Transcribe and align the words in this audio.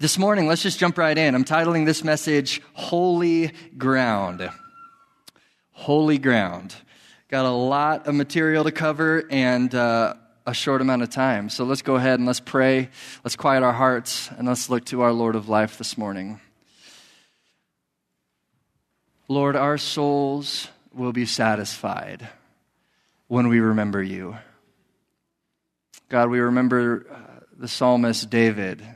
This 0.00 0.16
morning, 0.16 0.46
let's 0.46 0.62
just 0.62 0.78
jump 0.78 0.96
right 0.96 1.18
in. 1.18 1.34
I'm 1.34 1.44
titling 1.44 1.84
this 1.84 2.04
message 2.04 2.62
Holy 2.72 3.50
Ground. 3.76 4.48
Holy 5.72 6.18
Ground. 6.18 6.72
Got 7.26 7.46
a 7.46 7.50
lot 7.50 8.06
of 8.06 8.14
material 8.14 8.62
to 8.62 8.70
cover 8.70 9.24
and 9.28 9.74
uh, 9.74 10.14
a 10.46 10.54
short 10.54 10.82
amount 10.82 11.02
of 11.02 11.10
time. 11.10 11.50
So 11.50 11.64
let's 11.64 11.82
go 11.82 11.96
ahead 11.96 12.20
and 12.20 12.26
let's 12.26 12.38
pray. 12.38 12.90
Let's 13.24 13.34
quiet 13.34 13.64
our 13.64 13.72
hearts 13.72 14.30
and 14.38 14.46
let's 14.46 14.70
look 14.70 14.84
to 14.84 15.00
our 15.00 15.12
Lord 15.12 15.34
of 15.34 15.48
life 15.48 15.78
this 15.78 15.98
morning. 15.98 16.38
Lord, 19.26 19.56
our 19.56 19.78
souls 19.78 20.68
will 20.94 21.12
be 21.12 21.26
satisfied 21.26 22.28
when 23.26 23.48
we 23.48 23.58
remember 23.58 24.00
you. 24.00 24.36
God, 26.08 26.30
we 26.30 26.38
remember 26.38 27.04
uh, 27.10 27.40
the 27.58 27.66
psalmist 27.66 28.30
David 28.30 28.86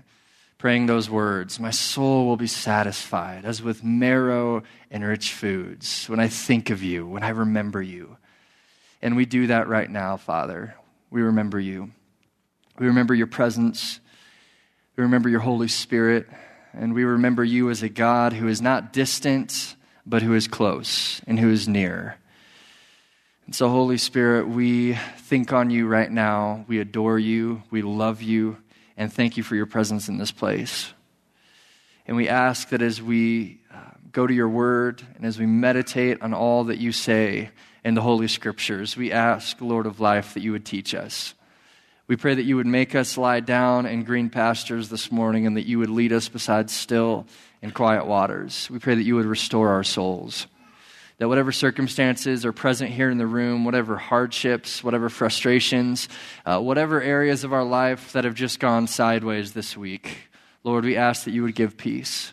praying 0.62 0.86
those 0.86 1.10
words 1.10 1.58
My 1.58 1.72
soul 1.72 2.24
will 2.24 2.36
be 2.36 2.46
satisfied 2.46 3.44
as 3.44 3.60
with 3.60 3.82
marrow 3.82 4.62
and 4.92 5.04
rich 5.04 5.32
foods 5.32 6.08
when 6.08 6.20
I 6.20 6.28
think 6.28 6.70
of 6.70 6.84
you, 6.84 7.04
when 7.04 7.24
I 7.24 7.30
remember 7.30 7.82
you. 7.82 8.16
And 9.02 9.16
we 9.16 9.26
do 9.26 9.48
that 9.48 9.66
right 9.66 9.90
now, 9.90 10.16
Father. 10.16 10.76
We 11.10 11.22
remember 11.22 11.58
you. 11.58 11.90
We 12.78 12.86
remember 12.86 13.12
your 13.12 13.26
presence. 13.26 13.98
We 14.96 15.02
remember 15.02 15.28
your 15.28 15.40
Holy 15.40 15.66
Spirit. 15.66 16.28
And 16.72 16.94
we 16.94 17.02
remember 17.02 17.42
you 17.42 17.68
as 17.68 17.82
a 17.82 17.88
God 17.88 18.32
who 18.32 18.46
is 18.46 18.62
not 18.62 18.92
distant, 18.92 19.74
but 20.06 20.22
who 20.22 20.32
is 20.34 20.46
close 20.46 21.20
and 21.26 21.40
who 21.40 21.50
is 21.50 21.66
near. 21.66 22.18
And 23.46 23.54
so, 23.56 23.68
Holy 23.68 23.98
Spirit, 23.98 24.46
we 24.46 24.94
think 25.16 25.52
on 25.52 25.70
you 25.70 25.88
right 25.88 26.10
now. 26.10 26.64
We 26.68 26.78
adore 26.78 27.18
you. 27.18 27.64
We 27.72 27.82
love 27.82 28.22
you 28.22 28.58
and 28.96 29.12
thank 29.12 29.36
you 29.36 29.42
for 29.42 29.56
your 29.56 29.66
presence 29.66 30.08
in 30.08 30.18
this 30.18 30.32
place. 30.32 30.92
And 32.06 32.16
we 32.16 32.28
ask 32.28 32.70
that 32.70 32.82
as 32.82 33.00
we 33.00 33.60
uh, 33.72 33.76
go 34.10 34.26
to 34.26 34.34
your 34.34 34.48
word 34.48 35.02
and 35.16 35.24
as 35.24 35.38
we 35.38 35.46
meditate 35.46 36.20
on 36.20 36.34
all 36.34 36.64
that 36.64 36.78
you 36.78 36.92
say 36.92 37.50
in 37.84 37.94
the 37.94 38.00
Holy 38.00 38.28
Scriptures, 38.28 38.96
we 38.96 39.12
ask, 39.12 39.60
Lord 39.60 39.86
of 39.86 40.00
life, 40.00 40.34
that 40.34 40.42
you 40.42 40.52
would 40.52 40.64
teach 40.64 40.94
us. 40.94 41.34
We 42.08 42.16
pray 42.16 42.34
that 42.34 42.42
you 42.42 42.56
would 42.56 42.66
make 42.66 42.94
us 42.94 43.16
lie 43.16 43.40
down 43.40 43.86
in 43.86 44.02
green 44.02 44.28
pastures 44.28 44.88
this 44.88 45.12
morning 45.12 45.46
and 45.46 45.56
that 45.56 45.66
you 45.66 45.78
would 45.78 45.90
lead 45.90 46.12
us 46.12 46.28
beside 46.28 46.68
still 46.68 47.26
and 47.62 47.72
quiet 47.72 48.06
waters. 48.06 48.68
We 48.70 48.80
pray 48.80 48.96
that 48.96 49.04
you 49.04 49.14
would 49.14 49.24
restore 49.24 49.70
our 49.70 49.84
souls 49.84 50.46
that 51.22 51.28
whatever 51.28 51.52
circumstances 51.52 52.44
are 52.44 52.52
present 52.52 52.90
here 52.90 53.08
in 53.08 53.16
the 53.16 53.28
room, 53.28 53.64
whatever 53.64 53.96
hardships, 53.96 54.82
whatever 54.82 55.08
frustrations, 55.08 56.08
uh, 56.44 56.58
whatever 56.58 57.00
areas 57.00 57.44
of 57.44 57.52
our 57.52 57.62
life 57.62 58.10
that 58.10 58.24
have 58.24 58.34
just 58.34 58.58
gone 58.58 58.88
sideways 58.88 59.52
this 59.52 59.76
week, 59.76 60.16
Lord, 60.64 60.84
we 60.84 60.96
ask 60.96 61.22
that 61.22 61.30
you 61.30 61.44
would 61.44 61.54
give 61.54 61.76
peace. 61.76 62.32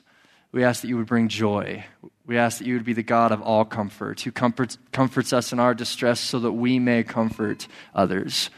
We 0.51 0.63
ask 0.63 0.81
that 0.81 0.87
you 0.87 0.97
would 0.97 1.05
bring 1.05 1.27
joy. 1.27 1.85
We 2.25 2.39
ask 2.39 2.57
that 2.57 2.65
you 2.65 2.73
would 2.73 2.83
be 2.83 2.93
the 2.93 3.03
God 3.03 3.31
of 3.31 3.43
all 3.43 3.63
comfort, 3.63 4.21
who 4.21 4.31
comforts, 4.31 4.79
comforts 4.91 5.33
us 5.33 5.53
in 5.53 5.59
our 5.59 5.75
distress 5.75 6.19
so 6.19 6.39
that 6.39 6.53
we 6.53 6.79
may 6.79 7.03
comfort 7.03 7.67
others. 7.93 8.49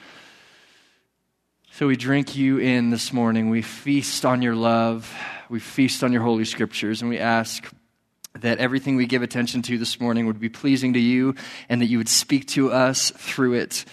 So 1.74 1.88
we 1.88 1.98
drink 1.98 2.38
you 2.38 2.58
in 2.58 2.90
this 2.90 3.12
morning. 3.12 3.50
We 3.50 3.64
feast 3.64 4.24
on 4.24 4.42
your 4.42 4.56
love. 4.56 5.14
We 5.50 5.60
feast 5.60 6.06
on 6.06 6.14
your 6.14 6.22
holy 6.22 6.46
scriptures, 6.46 7.02
and 7.02 7.10
we 7.10 7.18
ask 7.20 7.70
that 8.40 8.60
everything 8.60 8.96
we 8.96 9.06
give 9.06 9.22
attention 9.22 9.62
to 9.64 9.78
this 9.78 10.00
morning 10.00 10.26
would 10.26 10.40
be 10.40 10.50
pleasing 10.50 10.94
to 10.94 11.00
you 11.00 11.36
and 11.70 11.82
that 11.82 11.88
you 11.88 11.98
would 11.98 12.10
speak 12.10 12.48
to 12.48 12.72
us 12.72 13.12
through 13.12 13.54
it. 13.54 13.86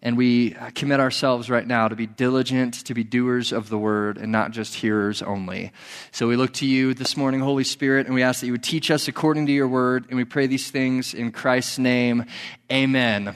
And 0.00 0.16
we 0.16 0.50
commit 0.74 1.00
ourselves 1.00 1.50
right 1.50 1.66
now 1.66 1.88
to 1.88 1.96
be 1.96 2.06
diligent, 2.06 2.74
to 2.84 2.94
be 2.94 3.02
doers 3.02 3.52
of 3.52 3.68
the 3.68 3.78
word, 3.78 4.16
and 4.16 4.30
not 4.30 4.52
just 4.52 4.76
hearers 4.76 5.22
only. 5.22 5.72
So 6.12 6.28
we 6.28 6.36
look 6.36 6.52
to 6.54 6.66
you 6.66 6.94
this 6.94 7.16
morning, 7.16 7.40
Holy 7.40 7.64
Spirit, 7.64 8.06
and 8.06 8.14
we 8.14 8.22
ask 8.22 8.40
that 8.40 8.46
you 8.46 8.52
would 8.52 8.62
teach 8.62 8.92
us 8.92 9.08
according 9.08 9.46
to 9.46 9.52
your 9.52 9.66
word. 9.66 10.06
And 10.08 10.16
we 10.16 10.24
pray 10.24 10.46
these 10.46 10.70
things 10.70 11.14
in 11.14 11.32
Christ's 11.32 11.80
name. 11.80 12.26
Amen. 12.70 13.34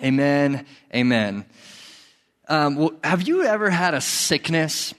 Amen. 0.00 0.66
Amen. 0.94 1.44
Um, 2.46 2.76
well, 2.76 2.92
have 3.02 3.22
you 3.22 3.42
ever 3.42 3.70
had 3.70 3.94
a 3.94 4.00
sickness 4.00 4.94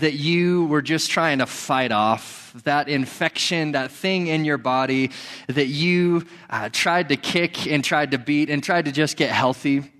that 0.00 0.14
you 0.14 0.66
were 0.66 0.82
just 0.82 1.10
trying 1.10 1.38
to 1.38 1.46
fight 1.46 1.92
off? 1.92 2.42
that 2.62 2.88
infection, 2.88 3.72
that 3.72 3.90
thing 3.90 4.28
in 4.28 4.44
your 4.44 4.58
body 4.58 5.10
that 5.48 5.66
you 5.66 6.24
uh, 6.48 6.68
tried 6.72 7.08
to 7.08 7.16
kick 7.16 7.66
and 7.66 7.82
tried 7.82 8.12
to 8.12 8.18
beat 8.18 8.48
and 8.48 8.62
tried 8.62 8.84
to 8.84 8.92
just 8.92 9.16
get 9.16 9.30
healthy. 9.30 9.90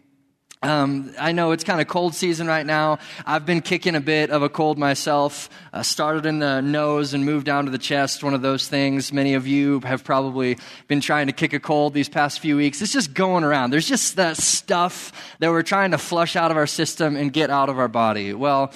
Um, 0.64 1.12
I 1.20 1.32
know 1.32 1.50
it's 1.52 1.62
kind 1.62 1.82
of 1.82 1.88
cold 1.88 2.14
season 2.14 2.46
right 2.46 2.64
now. 2.64 2.98
I've 3.26 3.44
been 3.44 3.60
kicking 3.60 3.94
a 3.96 4.00
bit 4.00 4.30
of 4.30 4.42
a 4.42 4.48
cold 4.48 4.78
myself. 4.78 5.50
Uh, 5.74 5.82
started 5.82 6.24
in 6.24 6.38
the 6.38 6.62
nose 6.62 7.12
and 7.12 7.26
moved 7.26 7.44
down 7.44 7.66
to 7.66 7.70
the 7.70 7.76
chest, 7.76 8.24
one 8.24 8.32
of 8.32 8.40
those 8.40 8.66
things. 8.66 9.12
Many 9.12 9.34
of 9.34 9.46
you 9.46 9.80
have 9.80 10.04
probably 10.04 10.56
been 10.88 11.02
trying 11.02 11.26
to 11.26 11.34
kick 11.34 11.52
a 11.52 11.60
cold 11.60 11.92
these 11.92 12.08
past 12.08 12.40
few 12.40 12.56
weeks. 12.56 12.80
It's 12.80 12.94
just 12.94 13.12
going 13.12 13.44
around. 13.44 13.72
There's 13.72 13.86
just 13.86 14.16
that 14.16 14.38
stuff 14.38 15.12
that 15.40 15.50
we're 15.50 15.62
trying 15.62 15.90
to 15.90 15.98
flush 15.98 16.34
out 16.34 16.50
of 16.50 16.56
our 16.56 16.66
system 16.66 17.14
and 17.14 17.30
get 17.30 17.50
out 17.50 17.68
of 17.68 17.78
our 17.78 17.88
body. 17.88 18.32
Well, 18.32 18.72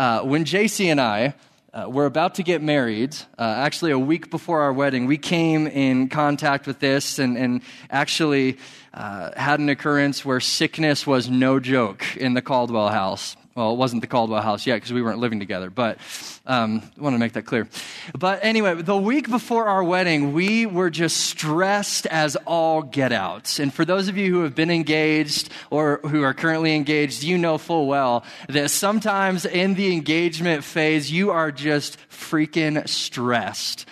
uh, 0.00 0.22
when 0.22 0.46
JC 0.46 0.86
and 0.86 0.98
I 0.98 1.34
uh, 1.74 1.84
we're 1.88 2.06
about 2.06 2.36
to 2.36 2.42
get 2.42 2.62
married. 2.62 3.14
Uh, 3.38 3.42
actually, 3.42 3.92
a 3.92 3.98
week 3.98 4.30
before 4.30 4.62
our 4.62 4.72
wedding, 4.72 5.06
we 5.06 5.18
came 5.18 5.68
in 5.68 6.08
contact 6.08 6.66
with 6.66 6.80
this 6.80 7.20
and, 7.20 7.36
and 7.36 7.62
actually 7.90 8.58
uh, 8.92 9.30
had 9.36 9.60
an 9.60 9.68
occurrence 9.68 10.24
where 10.24 10.40
sickness 10.40 11.06
was 11.06 11.30
no 11.30 11.60
joke 11.60 12.16
in 12.16 12.34
the 12.34 12.42
Caldwell 12.42 12.88
house. 12.88 13.36
Well, 13.56 13.72
it 13.72 13.76
wasn't 13.76 14.00
the 14.00 14.06
Caldwell 14.06 14.42
house 14.42 14.64
yet 14.64 14.76
because 14.76 14.92
we 14.92 15.02
weren't 15.02 15.18
living 15.18 15.40
together, 15.40 15.70
but 15.70 15.98
um, 16.46 16.82
I 16.96 17.02
want 17.02 17.14
to 17.14 17.18
make 17.18 17.32
that 17.32 17.46
clear. 17.46 17.68
But 18.16 18.44
anyway, 18.44 18.80
the 18.80 18.96
week 18.96 19.28
before 19.28 19.66
our 19.66 19.82
wedding, 19.82 20.32
we 20.32 20.66
were 20.66 20.88
just 20.88 21.16
stressed 21.16 22.06
as 22.06 22.36
all 22.46 22.82
get 22.82 23.10
out. 23.10 23.58
And 23.58 23.74
for 23.74 23.84
those 23.84 24.06
of 24.06 24.16
you 24.16 24.32
who 24.32 24.44
have 24.44 24.54
been 24.54 24.70
engaged 24.70 25.50
or 25.68 25.98
who 26.04 26.22
are 26.22 26.32
currently 26.32 26.76
engaged, 26.76 27.24
you 27.24 27.38
know 27.38 27.58
full 27.58 27.88
well 27.88 28.24
that 28.48 28.70
sometimes 28.70 29.44
in 29.44 29.74
the 29.74 29.92
engagement 29.92 30.62
phase, 30.62 31.10
you 31.10 31.32
are 31.32 31.50
just 31.50 31.98
freaking 32.08 32.88
stressed 32.88 33.84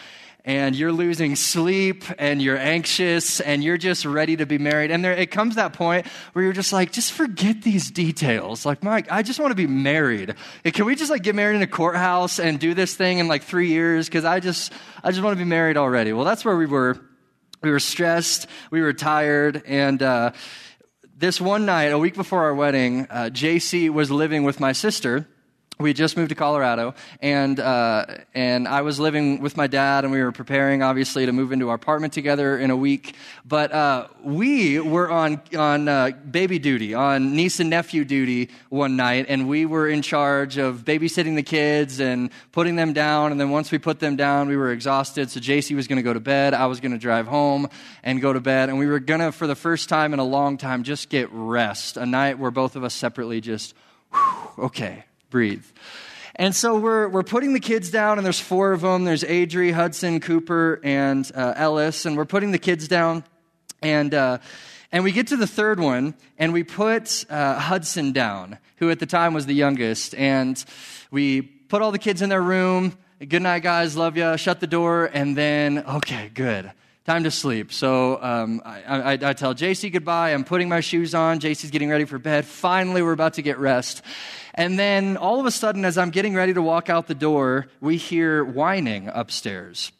and 0.48 0.74
you're 0.74 0.92
losing 0.92 1.36
sleep 1.36 2.04
and 2.18 2.40
you're 2.40 2.56
anxious 2.56 3.38
and 3.38 3.62
you're 3.62 3.76
just 3.76 4.06
ready 4.06 4.34
to 4.34 4.46
be 4.46 4.56
married. 4.56 4.90
And 4.90 5.04
there, 5.04 5.12
it 5.12 5.30
comes 5.30 5.56
that 5.56 5.74
point 5.74 6.06
where 6.32 6.42
you're 6.42 6.54
just 6.54 6.72
like, 6.72 6.90
just 6.90 7.12
forget 7.12 7.60
these 7.60 7.90
details. 7.90 8.64
Like, 8.64 8.82
Mike, 8.82 9.12
I 9.12 9.22
just 9.22 9.38
want 9.38 9.50
to 9.50 9.54
be 9.54 9.66
married. 9.66 10.36
Can 10.64 10.86
we 10.86 10.94
just 10.94 11.10
like 11.10 11.22
get 11.22 11.34
married 11.34 11.56
in 11.56 11.62
a 11.62 11.66
courthouse 11.66 12.40
and 12.40 12.58
do 12.58 12.72
this 12.72 12.94
thing 12.94 13.18
in 13.18 13.28
like 13.28 13.42
three 13.42 13.68
years? 13.68 14.06
Because 14.06 14.24
I 14.24 14.40
just, 14.40 14.72
I 15.04 15.10
just 15.10 15.22
want 15.22 15.36
to 15.36 15.44
be 15.44 15.46
married 15.48 15.76
already. 15.76 16.14
Well, 16.14 16.24
that's 16.24 16.46
where 16.46 16.56
we 16.56 16.64
were. 16.64 16.98
We 17.62 17.70
were 17.70 17.80
stressed. 17.80 18.46
We 18.70 18.80
were 18.80 18.94
tired. 18.94 19.62
And, 19.66 20.02
uh, 20.02 20.32
this 21.14 21.42
one 21.42 21.66
night, 21.66 21.92
a 21.92 21.98
week 21.98 22.14
before 22.14 22.44
our 22.44 22.54
wedding, 22.54 23.06
uh, 23.10 23.28
JC 23.30 23.90
was 23.90 24.10
living 24.10 24.44
with 24.44 24.60
my 24.60 24.72
sister 24.72 25.28
we 25.80 25.92
just 25.92 26.16
moved 26.16 26.30
to 26.30 26.34
Colorado, 26.34 26.94
and 27.20 27.60
uh, 27.60 28.04
and 28.34 28.66
I 28.66 28.82
was 28.82 28.98
living 28.98 29.40
with 29.40 29.56
my 29.56 29.68
dad, 29.68 30.02
and 30.02 30.12
we 30.12 30.20
were 30.20 30.32
preparing, 30.32 30.82
obviously, 30.82 31.24
to 31.26 31.32
move 31.32 31.52
into 31.52 31.68
our 31.68 31.76
apartment 31.76 32.12
together 32.12 32.58
in 32.58 32.70
a 32.70 32.76
week. 32.76 33.14
But 33.44 33.70
uh, 33.70 34.08
we 34.24 34.80
were 34.80 35.08
on 35.08 35.40
on 35.56 35.86
uh, 35.86 36.10
baby 36.10 36.58
duty, 36.58 36.94
on 36.94 37.36
niece 37.36 37.60
and 37.60 37.70
nephew 37.70 38.04
duty 38.04 38.50
one 38.70 38.96
night, 38.96 39.26
and 39.28 39.48
we 39.48 39.66
were 39.66 39.88
in 39.88 40.02
charge 40.02 40.58
of 40.58 40.84
babysitting 40.84 41.36
the 41.36 41.44
kids 41.44 42.00
and 42.00 42.30
putting 42.50 42.74
them 42.74 42.92
down. 42.92 43.30
And 43.30 43.40
then 43.40 43.50
once 43.50 43.70
we 43.70 43.78
put 43.78 44.00
them 44.00 44.16
down, 44.16 44.48
we 44.48 44.56
were 44.56 44.72
exhausted. 44.72 45.30
So 45.30 45.38
JC 45.38 45.76
was 45.76 45.86
going 45.86 45.98
to 45.98 46.02
go 46.02 46.12
to 46.12 46.20
bed. 46.20 46.54
I 46.54 46.66
was 46.66 46.80
going 46.80 46.92
to 46.92 46.98
drive 46.98 47.28
home 47.28 47.68
and 48.02 48.20
go 48.20 48.32
to 48.32 48.40
bed, 48.40 48.68
and 48.68 48.78
we 48.78 48.86
were 48.86 48.98
going 49.00 49.20
to, 49.20 49.30
for 49.30 49.46
the 49.46 49.54
first 49.54 49.88
time 49.88 50.12
in 50.12 50.18
a 50.18 50.24
long 50.24 50.58
time, 50.58 50.82
just 50.82 51.08
get 51.08 51.28
rest. 51.30 51.96
A 51.96 52.06
night 52.06 52.40
where 52.40 52.50
both 52.50 52.74
of 52.74 52.82
us 52.82 52.94
separately 52.94 53.40
just, 53.40 53.74
whew, 54.10 54.64
okay 54.64 55.04
breathe. 55.30 55.64
And 56.36 56.54
so 56.54 56.78
we're, 56.78 57.08
we're 57.08 57.24
putting 57.24 57.52
the 57.52 57.60
kids 57.60 57.90
down, 57.90 58.16
and 58.18 58.24
there's 58.24 58.38
four 58.38 58.72
of 58.72 58.82
them. 58.82 59.04
There's 59.04 59.24
Adri, 59.24 59.72
Hudson, 59.72 60.20
Cooper, 60.20 60.80
and 60.84 61.28
uh, 61.34 61.54
Ellis. 61.56 62.06
And 62.06 62.16
we're 62.16 62.24
putting 62.24 62.52
the 62.52 62.58
kids 62.58 62.86
down. 62.86 63.24
And, 63.82 64.14
uh, 64.14 64.38
and 64.92 65.02
we 65.02 65.10
get 65.10 65.26
to 65.28 65.36
the 65.36 65.48
third 65.48 65.80
one, 65.80 66.14
and 66.38 66.52
we 66.52 66.62
put 66.62 67.24
uh, 67.28 67.58
Hudson 67.58 68.12
down, 68.12 68.58
who 68.76 68.88
at 68.90 69.00
the 69.00 69.06
time 69.06 69.34
was 69.34 69.46
the 69.46 69.54
youngest. 69.54 70.14
And 70.14 70.64
we 71.10 71.42
put 71.42 71.82
all 71.82 71.90
the 71.90 71.98
kids 71.98 72.22
in 72.22 72.28
their 72.28 72.42
room. 72.42 72.96
Good 73.26 73.42
night, 73.42 73.64
guys. 73.64 73.96
Love 73.96 74.16
you. 74.16 74.36
Shut 74.36 74.60
the 74.60 74.68
door. 74.68 75.10
And 75.12 75.36
then, 75.36 75.78
okay, 75.78 76.30
good 76.32 76.70
time 77.04 77.24
to 77.24 77.30
sleep. 77.30 77.72
So 77.72 78.22
um, 78.22 78.60
I, 78.66 78.82
I, 78.82 79.12
I, 79.12 79.32
tell 79.32 79.54
JC 79.54 79.90
goodbye. 79.90 80.34
I'm 80.34 80.44
putting 80.44 80.68
my 80.68 80.80
shoes 80.80 81.14
on. 81.14 81.40
JC's 81.40 81.70
getting 81.70 81.88
ready 81.88 82.04
for 82.04 82.18
bed. 82.18 82.44
Finally, 82.44 83.00
we're 83.00 83.12
about 83.12 83.32
to 83.34 83.42
get 83.42 83.56
rest. 83.56 84.02
And 84.58 84.76
then 84.76 85.16
all 85.16 85.38
of 85.38 85.46
a 85.46 85.52
sudden, 85.52 85.84
as 85.84 85.96
I'm 85.96 86.10
getting 86.10 86.34
ready 86.34 86.52
to 86.52 86.60
walk 86.60 86.90
out 86.90 87.06
the 87.06 87.14
door, 87.14 87.68
we 87.80 87.96
hear 87.96 88.42
whining 88.42 89.06
upstairs. 89.06 89.92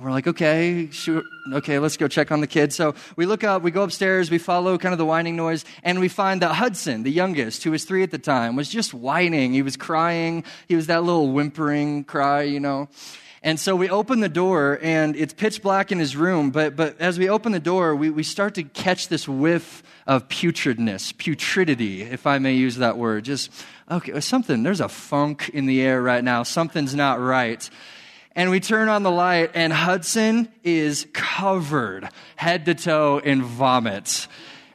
we're 0.00 0.12
like, 0.12 0.28
okay, 0.28 0.88
sure, 0.92 1.24
okay, 1.52 1.80
let's 1.80 1.96
go 1.96 2.06
check 2.06 2.30
on 2.30 2.40
the 2.40 2.46
kids. 2.46 2.76
So 2.76 2.94
we 3.16 3.26
look 3.26 3.42
up, 3.42 3.62
we 3.62 3.72
go 3.72 3.82
upstairs, 3.82 4.30
we 4.30 4.38
follow 4.38 4.78
kind 4.78 4.92
of 4.92 4.98
the 4.98 5.04
whining 5.04 5.34
noise, 5.34 5.64
and 5.82 5.98
we 5.98 6.06
find 6.06 6.42
that 6.42 6.54
Hudson, 6.54 7.02
the 7.02 7.10
youngest, 7.10 7.64
who 7.64 7.72
was 7.72 7.84
three 7.84 8.04
at 8.04 8.12
the 8.12 8.18
time, 8.18 8.54
was 8.54 8.68
just 8.68 8.94
whining. 8.94 9.52
He 9.52 9.62
was 9.62 9.76
crying. 9.76 10.44
He 10.68 10.76
was 10.76 10.86
that 10.86 11.02
little 11.02 11.32
whimpering 11.32 12.04
cry, 12.04 12.42
you 12.42 12.60
know. 12.60 12.88
And 13.44 13.58
so 13.58 13.74
we 13.74 13.90
open 13.90 14.20
the 14.20 14.28
door, 14.28 14.78
and 14.80 15.16
it's 15.16 15.34
pitch 15.34 15.60
black 15.60 15.90
in 15.90 15.98
his 15.98 16.14
room. 16.14 16.52
But, 16.52 16.76
but 16.76 17.00
as 17.00 17.18
we 17.18 17.28
open 17.28 17.50
the 17.50 17.58
door, 17.58 17.96
we, 17.96 18.10
we 18.10 18.22
start 18.22 18.54
to 18.54 18.62
catch 18.62 19.08
this 19.08 19.26
whiff 19.26 19.82
of 20.06 20.28
putridness, 20.28 21.12
putridity, 21.12 22.08
if 22.08 22.24
I 22.24 22.38
may 22.38 22.54
use 22.54 22.76
that 22.76 22.96
word. 22.96 23.24
Just, 23.24 23.50
okay, 23.90 24.18
something, 24.20 24.62
there's 24.62 24.80
a 24.80 24.88
funk 24.88 25.50
in 25.52 25.66
the 25.66 25.82
air 25.82 26.02
right 26.02 26.22
now. 26.22 26.42
Something's 26.42 26.94
not 26.94 27.20
right 27.20 27.68
and 28.34 28.50
we 28.50 28.60
turn 28.60 28.88
on 28.88 29.02
the 29.02 29.10
light, 29.10 29.50
and 29.54 29.72
Hudson 29.72 30.48
is 30.64 31.06
covered 31.12 32.08
head 32.36 32.64
to 32.66 32.74
toe 32.74 33.18
in 33.18 33.42
vomit. 33.42 34.26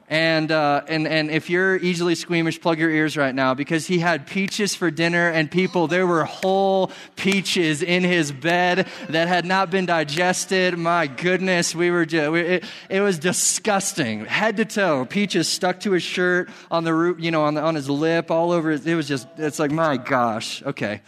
And, 0.10 0.54
uh, 0.54 0.84
and, 0.88 1.06
and 1.06 1.30
if 1.30 1.50
you're 1.50 1.76
easily 1.76 2.16
squeamish, 2.16 2.62
plug 2.62 2.80
your 2.80 2.90
ears 2.90 3.18
right 3.18 3.36
now 3.36 3.54
because 3.54 3.88
he 3.88 4.00
had 4.00 4.26
peaches 4.26 4.74
for 4.74 4.90
dinner, 4.90 5.30
and 5.30 5.52
people, 5.52 5.88
there 5.88 6.08
were 6.08 6.24
whole 6.24 6.92
peaches 7.18 7.84
in 7.84 8.06
his 8.06 8.32
bed 8.32 8.88
that 9.10 9.28
had 9.28 9.46
not 9.46 9.70
been 9.70 9.86
digested. 9.86 10.78
My 10.78 11.08
goodness, 11.08 11.76
we 11.76 11.92
were 11.92 12.06
just, 12.06 12.34
it, 12.36 12.64
it 12.90 13.02
was 13.02 13.20
disgusting. 13.20 14.24
Head 14.24 14.56
to 14.58 14.66
toe, 14.66 15.06
peaches 15.06 15.50
stuck 15.50 15.82
to 15.82 15.92
his 15.92 16.04
shirt, 16.04 16.50
on 16.72 16.86
the 16.86 16.94
roof, 16.94 17.18
you 17.20 17.32
know, 17.32 17.44
on, 17.44 17.56
the, 17.56 17.62
on 17.62 17.76
his 17.76 17.90
lip, 17.90 18.32
all 18.32 18.54
over. 18.54 18.72
It 18.72 18.96
was 18.96 19.10
just, 19.10 19.28
it's 19.36 19.60
like, 19.60 19.72
my 19.72 19.98
gosh, 19.98 20.64
okay. 20.64 21.02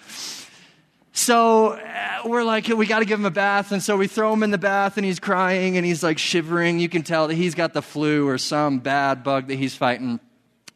So 1.20 1.74
uh, 1.74 2.22
we're 2.24 2.46
like, 2.46 2.70
we 2.70 2.88
got 2.88 3.00
to 3.00 3.06
give 3.06 3.20
him 3.20 3.26
a 3.26 3.30
bath. 3.30 3.74
And 3.74 3.84
so 3.84 3.98
we 3.98 4.08
throw 4.08 4.32
him 4.32 4.42
in 4.42 4.52
the 4.52 4.58
bath 4.58 4.96
and 4.96 5.06
he's 5.06 5.20
crying 5.20 5.76
and 5.76 5.86
he's 5.86 6.02
like 6.02 6.18
shivering. 6.18 6.80
You 6.80 6.88
can 6.88 7.04
tell 7.04 7.28
that 7.28 7.34
he's 7.34 7.56
got 7.56 7.74
the 7.74 7.82
flu 7.82 8.26
or 8.26 8.38
some 8.38 8.80
bad 8.80 9.22
bug 9.22 9.48
that 9.48 9.56
he's 9.56 9.76
fighting. 9.76 10.22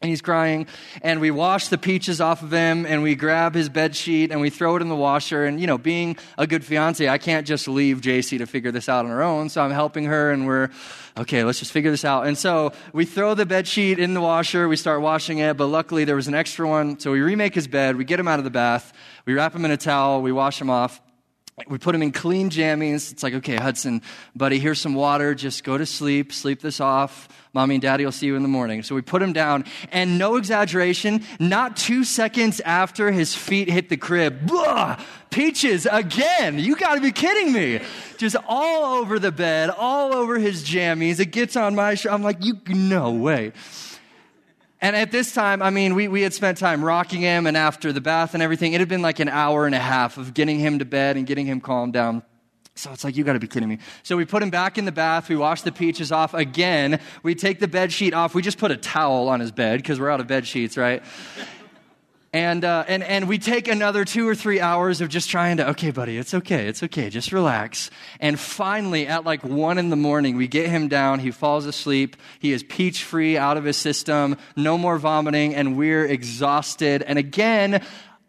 And 0.02 0.10
he's 0.10 0.20
crying. 0.20 0.66
And 1.00 1.18
we 1.22 1.30
wash 1.30 1.68
the 1.68 1.78
peaches 1.78 2.20
off 2.20 2.42
of 2.42 2.52
him 2.52 2.84
and 2.84 3.02
we 3.02 3.14
grab 3.14 3.54
his 3.54 3.70
bed 3.70 3.96
sheet 3.96 4.30
and 4.32 4.38
we 4.38 4.50
throw 4.50 4.76
it 4.76 4.82
in 4.82 4.90
the 4.90 4.94
washer. 4.94 5.46
And, 5.46 5.58
you 5.58 5.66
know, 5.66 5.78
being 5.78 6.18
a 6.36 6.46
good 6.46 6.62
fiance, 6.62 7.08
I 7.08 7.16
can't 7.16 7.46
just 7.46 7.66
leave 7.66 8.02
JC 8.02 8.36
to 8.36 8.46
figure 8.46 8.70
this 8.70 8.86
out 8.86 9.06
on 9.06 9.10
her 9.10 9.22
own. 9.22 9.48
So 9.48 9.62
I'm 9.62 9.70
helping 9.70 10.04
her 10.04 10.30
and 10.30 10.46
we're, 10.46 10.68
okay, 11.16 11.42
let's 11.42 11.58
just 11.58 11.72
figure 11.72 11.90
this 11.90 12.04
out. 12.04 12.26
And 12.26 12.36
so 12.36 12.74
we 12.92 13.06
throw 13.06 13.32
the 13.32 13.46
bed 13.46 13.66
sheet 13.66 13.98
in 13.98 14.12
the 14.12 14.20
washer. 14.20 14.68
We 14.68 14.76
start 14.76 15.00
washing 15.00 15.38
it. 15.38 15.56
But 15.56 15.68
luckily 15.68 16.04
there 16.04 16.16
was 16.16 16.28
an 16.28 16.34
extra 16.34 16.68
one. 16.68 16.98
So 16.98 17.12
we 17.12 17.22
remake 17.22 17.54
his 17.54 17.66
bed. 17.66 17.96
We 17.96 18.04
get 18.04 18.20
him 18.20 18.28
out 18.28 18.38
of 18.38 18.44
the 18.44 18.50
bath. 18.50 18.92
We 19.26 19.34
wrap 19.34 19.54
him 19.54 19.64
in 19.64 19.70
a 19.70 19.76
towel, 19.76 20.22
we 20.22 20.32
wash 20.32 20.60
him 20.60 20.70
off. 20.70 21.00
We 21.68 21.78
put 21.78 21.94
him 21.94 22.02
in 22.02 22.10
clean 22.10 22.50
jammies. 22.50 23.12
It's 23.12 23.22
like, 23.22 23.34
okay, 23.34 23.54
Hudson, 23.54 24.02
buddy, 24.34 24.58
here's 24.58 24.80
some 24.80 24.94
water. 24.94 25.36
Just 25.36 25.62
go 25.62 25.78
to 25.78 25.86
sleep, 25.86 26.32
sleep 26.32 26.60
this 26.60 26.80
off. 26.80 27.28
Mommy 27.52 27.76
and 27.76 27.82
daddy 27.82 28.04
will 28.04 28.10
see 28.10 28.26
you 28.26 28.34
in 28.34 28.42
the 28.42 28.48
morning. 28.48 28.82
So 28.82 28.96
we 28.96 29.02
put 29.02 29.22
him 29.22 29.32
down, 29.32 29.64
and 29.92 30.18
no 30.18 30.34
exaggeration, 30.34 31.22
not 31.38 31.76
two 31.76 32.02
seconds 32.02 32.58
after 32.58 33.12
his 33.12 33.36
feet 33.36 33.70
hit 33.70 33.88
the 33.88 33.96
crib, 33.96 34.44
blah, 34.48 35.00
peaches 35.30 35.86
again. 35.86 36.58
You 36.58 36.74
gotta 36.74 37.00
be 37.00 37.12
kidding 37.12 37.52
me. 37.52 37.80
Just 38.18 38.34
all 38.48 38.96
over 38.96 39.20
the 39.20 39.30
bed, 39.30 39.70
all 39.70 40.12
over 40.12 40.40
his 40.40 40.64
jammies. 40.64 41.20
It 41.20 41.26
gets 41.26 41.54
on 41.54 41.76
my 41.76 41.94
shirt. 41.94 42.12
I'm 42.12 42.24
like, 42.24 42.44
you, 42.44 42.58
no 42.66 43.12
way. 43.12 43.52
And 44.84 44.94
at 44.94 45.10
this 45.10 45.32
time, 45.32 45.62
I 45.62 45.70
mean, 45.70 45.94
we, 45.94 46.08
we 46.08 46.20
had 46.20 46.34
spent 46.34 46.58
time 46.58 46.84
rocking 46.84 47.22
him, 47.22 47.46
and 47.46 47.56
after 47.56 47.90
the 47.90 48.02
bath 48.02 48.34
and 48.34 48.42
everything, 48.42 48.74
it 48.74 48.80
had 48.80 48.88
been 48.90 49.00
like 49.00 49.18
an 49.18 49.30
hour 49.30 49.64
and 49.64 49.74
a 49.74 49.78
half 49.78 50.18
of 50.18 50.34
getting 50.34 50.58
him 50.58 50.78
to 50.78 50.84
bed 50.84 51.16
and 51.16 51.26
getting 51.26 51.46
him 51.46 51.62
calmed 51.62 51.94
down. 51.94 52.22
So 52.74 52.92
it's 52.92 53.02
like, 53.02 53.16
you 53.16 53.24
gotta 53.24 53.38
be 53.38 53.46
kidding 53.46 53.70
me. 53.70 53.78
So 54.02 54.14
we 54.14 54.26
put 54.26 54.42
him 54.42 54.50
back 54.50 54.76
in 54.76 54.84
the 54.84 54.92
bath. 54.92 55.30
We 55.30 55.36
wash 55.36 55.62
the 55.62 55.72
peaches 55.72 56.12
off 56.12 56.34
again. 56.34 57.00
We 57.22 57.34
take 57.34 57.60
the 57.60 57.66
bed 57.66 57.94
sheet 57.94 58.12
off. 58.12 58.34
We 58.34 58.42
just 58.42 58.58
put 58.58 58.72
a 58.72 58.76
towel 58.76 59.30
on 59.30 59.40
his 59.40 59.52
bed 59.52 59.78
because 59.78 59.98
we're 59.98 60.10
out 60.10 60.20
of 60.20 60.26
bed 60.26 60.46
sheets, 60.46 60.76
right? 60.76 61.02
And, 62.34 62.64
uh, 62.64 62.84
and, 62.88 63.04
and 63.04 63.28
we 63.28 63.38
take 63.38 63.68
another 63.68 64.04
two 64.04 64.26
or 64.26 64.34
three 64.34 64.60
hours 64.60 65.00
of 65.00 65.08
just 65.08 65.30
trying 65.30 65.58
to, 65.58 65.68
okay, 65.68 65.92
buddy, 65.92 66.18
it's 66.18 66.34
okay, 66.34 66.66
it's 66.66 66.82
okay, 66.82 67.08
just 67.08 67.30
relax. 67.30 67.92
And 68.18 68.40
finally, 68.40 69.06
at 69.06 69.22
like 69.24 69.44
one 69.44 69.78
in 69.78 69.88
the 69.88 69.94
morning, 69.94 70.36
we 70.36 70.48
get 70.48 70.68
him 70.68 70.88
down, 70.88 71.20
he 71.20 71.30
falls 71.30 71.64
asleep, 71.64 72.16
he 72.40 72.50
is 72.50 72.64
peach 72.64 73.04
free 73.04 73.38
out 73.38 73.56
of 73.56 73.62
his 73.62 73.76
system, 73.76 74.36
no 74.56 74.76
more 74.76 74.98
vomiting, 74.98 75.54
and 75.54 75.78
we're 75.78 76.04
exhausted. 76.04 77.02
And 77.02 77.20
again, 77.20 77.84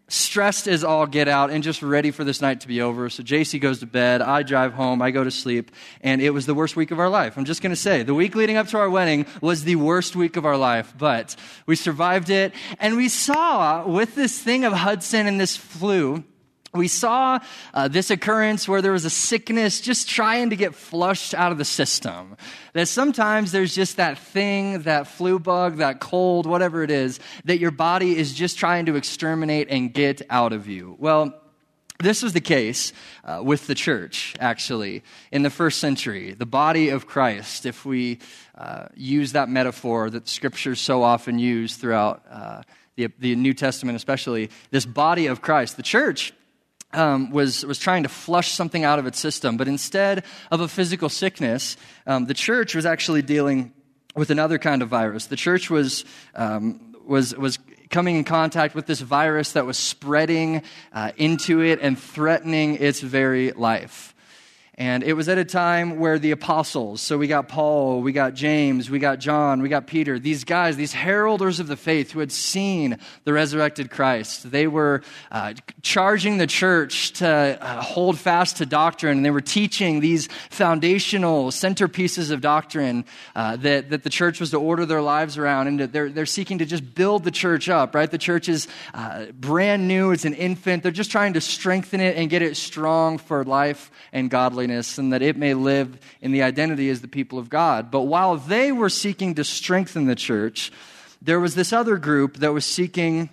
stressed 0.07 0.67
as 0.67 0.83
all 0.83 1.07
get 1.07 1.27
out 1.27 1.49
and 1.49 1.63
just 1.63 1.81
ready 1.81 2.11
for 2.11 2.23
this 2.23 2.41
night 2.41 2.61
to 2.61 2.67
be 2.67 2.81
over. 2.81 3.09
So 3.09 3.23
JC 3.23 3.59
goes 3.59 3.79
to 3.79 3.85
bed, 3.85 4.21
I 4.21 4.43
drive 4.43 4.73
home, 4.73 5.01
I 5.01 5.11
go 5.11 5.23
to 5.23 5.31
sleep, 5.31 5.71
and 6.01 6.21
it 6.21 6.29
was 6.29 6.45
the 6.45 6.53
worst 6.53 6.75
week 6.75 6.91
of 6.91 6.99
our 6.99 7.09
life. 7.09 7.37
I'm 7.37 7.45
just 7.45 7.61
going 7.61 7.71
to 7.71 7.75
say, 7.75 8.03
the 8.03 8.13
week 8.13 8.35
leading 8.35 8.57
up 8.57 8.67
to 8.67 8.77
our 8.77 8.89
wedding 8.89 9.25
was 9.41 9.63
the 9.63 9.77
worst 9.77 10.15
week 10.15 10.37
of 10.37 10.45
our 10.45 10.57
life, 10.57 10.93
but 10.97 11.35
we 11.65 11.75
survived 11.75 12.29
it. 12.29 12.53
And 12.79 12.97
we 12.97 13.09
saw 13.09 13.87
with 13.87 14.15
this 14.15 14.39
thing 14.39 14.63
of 14.63 14.73
Hudson 14.73 15.27
and 15.27 15.39
this 15.39 15.57
flu, 15.57 16.23
we 16.75 16.87
saw 16.87 17.39
uh, 17.73 17.87
this 17.87 18.11
occurrence 18.11 18.67
where 18.67 18.81
there 18.81 18.91
was 18.91 19.05
a 19.05 19.09
sickness 19.09 19.81
just 19.81 20.09
trying 20.09 20.49
to 20.49 20.55
get 20.55 20.75
flushed 20.75 21.33
out 21.33 21.51
of 21.51 21.57
the 21.57 21.65
system. 21.65 22.35
That 22.73 22.87
sometimes 22.87 23.51
there's 23.51 23.73
just 23.73 23.97
that 23.97 24.17
thing, 24.17 24.81
that 24.83 25.07
flu 25.07 25.39
bug, 25.39 25.77
that 25.77 25.99
cold, 25.99 26.45
whatever 26.45 26.83
it 26.83 26.91
is, 26.91 27.19
that 27.45 27.59
your 27.59 27.71
body 27.71 28.17
is 28.17 28.33
just 28.33 28.57
trying 28.57 28.87
to 28.87 28.95
exterminate 28.95 29.69
and 29.69 29.93
get 29.93 30.21
out 30.29 30.53
of 30.53 30.67
you. 30.67 30.95
Well, 30.99 31.33
this 31.99 32.21
was 32.21 32.33
the 32.33 32.41
case 32.41 32.91
uh, 33.23 33.41
with 33.41 33.67
the 33.67 33.75
church, 33.75 34.35
actually, 34.41 35.01
in 35.31 35.43
the 35.43 35.49
first 35.49 35.79
century, 35.79 36.33
the 36.33 36.45
body 36.45 36.89
of 36.89 37.07
Christ, 37.07 37.65
if 37.65 37.85
we 37.85 38.19
uh, 38.57 38.87
use 38.95 39.31
that 39.31 39.47
metaphor 39.47 40.09
that 40.09 40.27
scriptures 40.27 40.81
so 40.81 41.03
often 41.03 41.39
use 41.39 41.77
throughout 41.77 42.21
uh, 42.29 42.63
the, 42.97 43.07
the 43.19 43.35
New 43.35 43.53
Testament, 43.53 43.95
especially, 43.95 44.49
this 44.71 44.85
body 44.85 45.27
of 45.27 45.41
Christ. 45.41 45.77
The 45.77 45.83
church 45.83 46.33
um, 46.93 47.31
was, 47.31 47.65
was 47.65 47.79
trying 47.79 48.03
to 48.03 48.09
flush 48.09 48.51
something 48.51 48.83
out 48.83 48.99
of 48.99 49.05
its 49.05 49.19
system. 49.19 49.57
But 49.57 49.67
instead 49.67 50.23
of 50.51 50.61
a 50.61 50.67
physical 50.67 51.09
sickness, 51.09 51.77
um, 52.07 52.25
the 52.25 52.33
church 52.33 52.75
was 52.75 52.85
actually 52.85 53.21
dealing 53.21 53.73
with 54.15 54.29
another 54.29 54.57
kind 54.57 54.81
of 54.81 54.89
virus. 54.89 55.25
The 55.27 55.35
church 55.35 55.69
was, 55.69 56.05
um, 56.35 56.95
was, 57.05 57.35
was 57.35 57.59
coming 57.89 58.15
in 58.15 58.23
contact 58.23 58.75
with 58.75 58.85
this 58.85 59.01
virus 59.01 59.51
that 59.53 59.65
was 59.65 59.77
spreading 59.77 60.63
uh, 60.93 61.11
into 61.17 61.61
it 61.61 61.79
and 61.81 61.99
threatening 61.99 62.75
its 62.75 63.01
very 63.01 63.51
life. 63.51 64.14
And 64.77 65.03
it 65.03 65.13
was 65.13 65.29
at 65.29 65.37
a 65.37 65.45
time 65.45 65.99
where 65.99 66.19
the 66.19 66.31
apostles, 66.31 66.99
so 66.99 67.17
we 67.17 67.27
got 67.27 67.47
Paul, 67.47 68.01
we 68.01 68.11
got 68.11 68.33
James, 68.33 68.89
we 68.89 68.99
got 68.99 69.19
John, 69.19 69.61
we 69.61 69.69
got 69.69 69.87
Peter, 69.87 70.19
these 70.19 70.43
guys, 70.43 70.75
these 70.75 70.93
heralders 70.93 71.61
of 71.61 71.67
the 71.67 71.77
faith 71.77 72.11
who 72.11 72.19
had 72.19 72.29
seen 72.29 72.97
the 73.23 73.31
resurrected 73.31 73.89
Christ, 73.89 74.51
they 74.51 74.67
were 74.67 75.01
uh, 75.31 75.53
charging 75.81 76.39
the 76.39 76.47
church 76.47 77.13
to 77.13 77.27
uh, 77.27 77.81
hold 77.81 78.19
fast 78.19 78.57
to 78.57 78.65
doctrine. 78.65 79.17
And 79.17 79.25
they 79.25 79.31
were 79.31 79.39
teaching 79.39 80.01
these 80.01 80.27
foundational 80.49 81.51
centerpieces 81.51 82.29
of 82.29 82.41
doctrine 82.41 83.05
uh, 83.33 83.55
that, 83.55 83.91
that 83.91 84.03
the 84.03 84.09
church 84.09 84.41
was 84.41 84.51
to 84.51 84.57
order 84.57 84.85
their 84.85 85.01
lives 85.01 85.37
around. 85.37 85.67
And 85.67 85.79
they're, 85.79 86.09
they're 86.09 86.25
seeking 86.25 86.57
to 86.57 86.65
just 86.65 86.93
build 86.93 87.23
the 87.23 87.31
church 87.31 87.69
up, 87.69 87.95
right? 87.95 88.11
The 88.11 88.17
church 88.17 88.49
is 88.49 88.67
uh, 88.93 89.27
brand 89.39 89.87
new, 89.87 90.11
it's 90.11 90.25
an 90.25 90.33
infant. 90.33 90.83
They're 90.83 90.91
just 90.91 91.11
trying 91.11 91.31
to 91.33 91.41
strengthen 91.41 92.01
it 92.01 92.17
and 92.17 92.29
get 92.29 92.41
it 92.41 92.57
strong 92.57 93.19
for 93.19 93.45
life 93.45 93.89
and 94.11 94.29
godliness 94.29 94.64
and 94.71 95.13
that 95.13 95.21
it 95.21 95.37
may 95.37 95.53
live 95.53 95.97
in 96.21 96.31
the 96.31 96.43
identity 96.43 96.89
as 96.89 97.01
the 97.01 97.07
people 97.07 97.39
of 97.39 97.49
God. 97.49 97.91
But 97.91 98.01
while 98.01 98.37
they 98.37 98.71
were 98.71 98.89
seeking 98.89 99.35
to 99.35 99.43
strengthen 99.43 100.05
the 100.05 100.15
church, 100.15 100.71
there 101.21 101.39
was 101.39 101.55
this 101.55 101.73
other 101.73 101.97
group 101.97 102.37
that 102.37 102.53
was 102.53 102.65
seeking 102.65 103.29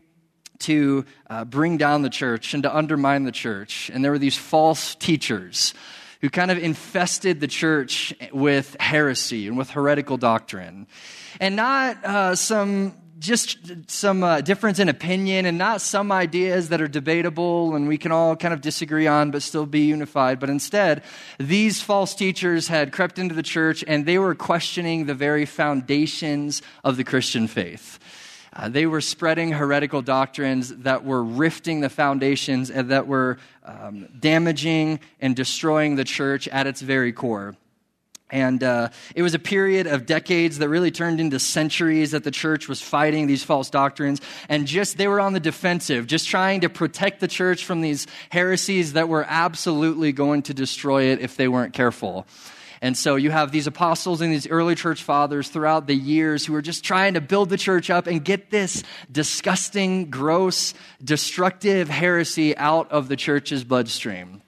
to 0.61 1.05
uh, 1.29 1.45
bring 1.45 1.77
down 1.77 2.03
the 2.03 2.11
church 2.11 2.55
and 2.55 2.63
to 2.63 2.75
undermine 2.75 3.25
the 3.25 3.33
church. 3.33 3.91
And 3.93 4.05
there 4.05 4.13
were 4.13 4.19
these 4.19 4.37
false 4.37 4.95
teachers 4.95 5.75
who 6.21 6.31
kind 6.31 6.51
of 6.51 6.59
infested 6.59 7.41
the 7.41 7.49
church 7.49 8.15
with 8.33 8.77
heresy 8.79 9.49
and 9.49 9.59
with 9.59 9.71
heretical 9.71 10.17
doctrine. 10.17 10.87
And 11.41 11.57
not 11.57 12.05
uh, 12.05 12.37
some 12.37 12.95
just 13.23 13.59
some 13.91 14.25
uh, 14.25 14.41
difference 14.41 14.79
in 14.79 14.89
opinion 14.89 15.47
and 15.47 15.57
not 15.57 15.81
some 15.81 16.11
ideas 16.11 16.69
that 16.71 16.81
are 16.81 16.89
debatable 16.89 17.75
and 17.75 17.87
we 17.87 17.97
can 17.97 18.13
all 18.13 18.35
kind 18.37 18.53
of 18.53 18.61
disagree 18.61 19.07
on 19.07 19.31
but 19.31 19.43
still 19.43 19.65
be 19.65 19.81
unified. 19.81 20.41
But 20.41 20.51
instead, 20.51 21.03
these 21.39 21.81
false 21.81 22.15
teachers 22.15 22.69
had 22.69 22.93
crept 22.93 23.19
into 23.19 23.35
the 23.35 23.43
church 23.43 23.85
and 23.87 24.05
they 24.05 24.19
were 24.19 24.35
questioning 24.35 25.07
the 25.07 25.15
very 25.15 25.47
foundations 25.47 26.63
of 26.83 26.97
the 26.97 27.05
Christian 27.05 27.47
faith. 27.47 27.99
Uh, 28.55 28.69
they 28.69 28.85
were 28.85 29.01
spreading 29.01 29.53
heretical 29.53 30.03
doctrines 30.03 30.69
that 30.79 31.05
were 31.05 31.23
rifting 31.23 31.81
the 31.81 31.89
foundations 31.89 32.71
and 32.71 32.91
that 32.91 33.07
were 33.07 33.39
um, 33.65 34.07
damaging 34.19 35.01
and 35.21 35.35
destroying 35.35 35.95
the 35.97 36.05
church 36.05 36.49
at 36.49 36.67
its 36.67 36.83
very 36.83 37.13
core. 37.13 37.55
And 38.33 38.65
uh, 38.65 38.89
it 39.15 39.21
was 39.21 39.35
a 39.35 39.39
period 39.39 39.87
of 39.87 40.07
decades 40.07 40.59
that 40.59 40.71
really 40.71 40.91
turned 40.91 41.21
into 41.21 41.39
centuries 41.39 42.13
that 42.13 42.25
the 42.25 42.31
church 42.31 42.67
was 42.67 42.81
fighting 42.81 43.27
these 43.27 43.45
false 43.45 43.69
doctrines. 43.69 44.23
And 44.49 44.67
just 44.67 44.97
they 44.97 45.07
were 45.07 45.21
on 45.21 45.35
the 45.35 45.41
defensive, 45.41 46.07
just 46.07 46.27
trying 46.27 46.63
to 46.63 46.71
protect 46.71 47.21
the 47.21 47.29
church 47.29 47.67
from 47.67 47.83
these 47.83 48.07
heresies 48.31 48.95
that 48.95 49.11
were 49.11 49.27
absolutely 49.29 50.13
going 50.13 50.43
to 50.45 50.55
destroy 50.55 51.05
it 51.05 51.21
if 51.21 51.37
they 51.37 51.47
weren't 51.47 51.75
careful. 51.75 52.27
And 52.81 52.97
so 52.97 53.17
you 53.17 53.31
have 53.31 53.53
these 53.53 53.67
apostles 53.67 54.23
and 54.23 54.33
these 54.33 54.49
early 54.49 54.75
church 54.75 55.03
fathers 55.05 55.49
throughout 55.49 55.87
the 55.87 55.95
years 55.95 56.47
who 56.47 56.55
are 56.55 56.63
just 56.63 56.83
trying 56.83 57.15
to 57.15 57.21
build 57.21 57.51
the 57.51 57.59
church 57.59 57.91
up 57.91 58.07
and 58.07 58.25
get 58.25 58.51
this 58.51 58.83
disgusting, 59.11 60.11
gross, 60.11 60.73
destructive 61.05 61.91
heresy 61.91 62.57
out 62.57 62.91
of 62.91 63.09
the 63.09 63.15
church's 63.15 63.63
bloodstream. 63.63 64.41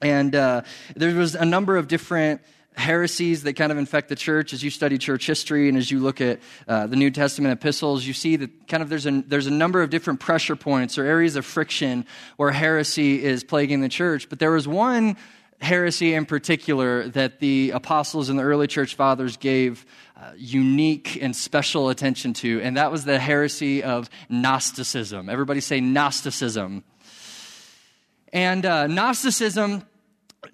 And 0.00 0.34
uh, 0.34 0.62
there 0.94 1.14
was 1.14 1.34
a 1.34 1.44
number 1.44 1.76
of 1.76 1.88
different 1.88 2.40
heresies 2.76 3.42
that 3.44 3.54
kind 3.54 3.72
of 3.72 3.78
infect 3.78 4.08
the 4.08 4.16
church. 4.16 4.52
As 4.52 4.62
you 4.62 4.70
study 4.70 4.98
church 4.98 5.26
history 5.26 5.68
and 5.68 5.78
as 5.78 5.90
you 5.90 6.00
look 6.00 6.20
at 6.20 6.40
uh, 6.68 6.86
the 6.86 6.96
new 6.96 7.10
testament 7.10 7.52
epistles 7.52 8.04
you 8.04 8.12
see 8.12 8.36
that 8.36 8.68
kind 8.68 8.82
of 8.82 8.88
there's 8.88 9.06
a, 9.06 9.22
there's 9.22 9.46
a 9.46 9.52
number 9.52 9.82
of 9.82 9.90
different 9.90 10.20
pressure 10.20 10.56
points 10.56 10.98
or 10.98 11.04
areas 11.04 11.36
of 11.36 11.46
friction 11.46 12.04
where 12.36 12.50
heresy 12.50 13.22
is 13.22 13.42
plaguing 13.42 13.80
the 13.80 13.88
church. 13.88 14.28
But 14.28 14.38
there 14.38 14.50
was 14.50 14.68
one 14.68 15.16
heresy 15.60 16.12
in 16.12 16.26
particular 16.26 17.08
that 17.08 17.40
the 17.40 17.70
apostles 17.70 18.28
and 18.28 18.38
the 18.38 18.42
early 18.42 18.66
church 18.66 18.94
fathers 18.94 19.38
gave 19.38 19.86
uh, 20.16 20.32
unique 20.36 21.18
and 21.22 21.34
special 21.34 21.88
attention 21.88 22.34
to 22.34 22.60
and 22.60 22.76
that 22.76 22.92
was 22.92 23.04
the 23.04 23.18
heresy 23.18 23.82
of 23.82 24.10
gnosticism. 24.28 25.30
Everybody 25.30 25.60
say 25.60 25.80
gnosticism. 25.80 26.84
And 28.32 28.66
uh, 28.66 28.86
gnosticism 28.86 29.82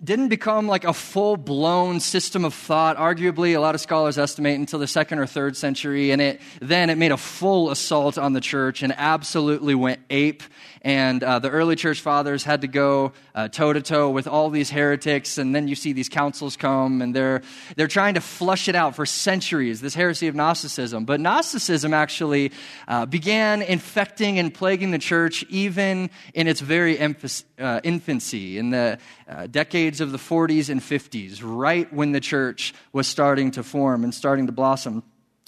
didn't 0.02 0.28
become 0.28 0.66
like 0.66 0.84
a 0.84 0.92
full 0.92 1.37
blown 1.37 2.00
system 2.00 2.44
of 2.44 2.54
thought, 2.54 2.96
arguably, 2.96 3.56
a 3.56 3.61
lot 3.61 3.75
of 3.75 3.80
scholars 3.80 4.18
estimate 4.18 4.58
until 4.58 4.78
the 4.78 4.87
second 4.87 5.18
or 5.18 5.26
third 5.26 5.56
century. 5.56 6.11
And 6.11 6.20
it, 6.20 6.40
then 6.61 6.90
it 6.90 6.99
made 6.99 7.12
a 7.12 7.16
full 7.16 7.70
assault 7.70 8.18
on 8.18 8.32
the 8.32 8.40
church 8.40 8.82
and 8.82 8.92
absolutely 8.96 9.75
went 9.75 10.00
ape 10.11 10.42
and 10.82 11.22
uh, 11.22 11.38
the 11.38 11.49
early 11.49 11.76
church 11.76 12.00
fathers 12.00 12.42
had 12.42 12.62
to 12.62 12.68
go 12.68 13.12
toe 13.52 13.72
to 13.72 13.80
toe 13.80 14.11
with 14.11 14.26
all 14.26 14.50
these 14.50 14.68
heretics. 14.68 15.38
And 15.38 15.54
then 15.54 15.68
you 15.68 15.75
see 15.75 15.92
these 15.92 16.08
councils 16.08 16.56
come, 16.56 17.00
and 17.00 17.14
they're, 17.14 17.42
they're 17.76 17.88
trying 17.88 18.14
to 18.14 18.20
flush 18.20 18.68
it 18.68 18.75
out 18.75 18.96
for 18.96 19.06
centuries, 19.06 19.80
this 19.80 19.94
heresy 19.94 20.26
of 20.26 20.34
Gnosticism. 20.34 21.04
But 21.04 21.20
Gnosticism 21.20 21.94
actually 21.94 22.52
uh, 22.88 23.06
began 23.06 23.62
infecting 23.62 24.38
and 24.38 24.52
plaguing 24.52 24.90
the 24.90 24.99
church 24.99 25.44
even 25.49 26.11
in 26.34 26.49
its 26.49 26.61
very 26.61 26.96
emph- 26.96 27.44
uh, 27.58 27.80
infancy, 27.84 28.58
in 28.58 28.70
the 28.70 28.99
uh, 29.32 29.46
decades 29.46 30.00
of 30.00 30.12
the 30.12 30.18
40s 30.18 30.68
and 30.68 30.80
50s, 30.80 31.40
right 31.42 31.92
when 31.92 32.12
the 32.12 32.20
church 32.20 32.74
was 32.92 33.06
starting 33.06 33.50
to 33.52 33.62
form 33.62 34.04
and 34.04 34.14
starting 34.14 34.46
to 34.46 34.52
blossom. 34.52 35.02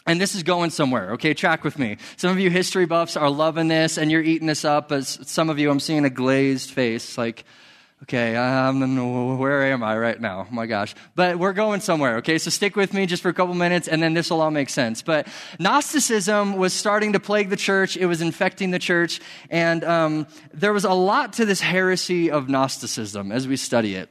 And 0.06 0.20
this 0.20 0.34
is 0.34 0.42
going 0.42 0.70
somewhere, 0.70 1.12
okay? 1.12 1.34
Track 1.34 1.64
with 1.64 1.78
me. 1.78 1.96
Some 2.16 2.30
of 2.30 2.38
you 2.38 2.50
history 2.50 2.86
buffs 2.86 3.16
are 3.16 3.30
loving 3.30 3.68
this 3.68 3.96
and 3.98 4.10
you're 4.10 4.22
eating 4.22 4.46
this 4.46 4.64
up. 4.64 4.92
As 4.92 5.18
some 5.22 5.50
of 5.50 5.58
you, 5.58 5.70
I'm 5.70 5.80
seeing 5.80 6.04
a 6.04 6.10
glazed 6.10 6.70
face, 6.70 7.16
like, 7.16 7.44
okay, 8.04 8.36
um, 8.36 9.38
where 9.38 9.62
am 9.72 9.82
I 9.82 9.96
right 9.96 10.20
now? 10.20 10.46
Oh 10.48 10.54
my 10.54 10.66
gosh. 10.66 10.94
But 11.14 11.38
we're 11.38 11.54
going 11.54 11.80
somewhere, 11.80 12.18
okay? 12.18 12.36
So 12.36 12.50
stick 12.50 12.76
with 12.76 12.92
me 12.92 13.06
just 13.06 13.22
for 13.22 13.30
a 13.30 13.34
couple 13.34 13.54
minutes 13.54 13.88
and 13.88 14.02
then 14.02 14.12
this 14.12 14.30
will 14.30 14.42
all 14.42 14.50
make 14.50 14.68
sense. 14.68 15.00
But 15.00 15.26
Gnosticism 15.58 16.56
was 16.56 16.74
starting 16.74 17.14
to 17.14 17.20
plague 17.20 17.48
the 17.48 17.56
church, 17.56 17.96
it 17.96 18.04
was 18.04 18.20
infecting 18.20 18.70
the 18.72 18.78
church, 18.78 19.20
and 19.48 19.82
um, 19.84 20.26
there 20.52 20.74
was 20.74 20.84
a 20.84 20.92
lot 20.92 21.34
to 21.34 21.46
this 21.46 21.62
heresy 21.62 22.30
of 22.30 22.48
Gnosticism 22.48 23.32
as 23.32 23.48
we 23.48 23.56
study 23.56 23.94
it. 23.94 24.10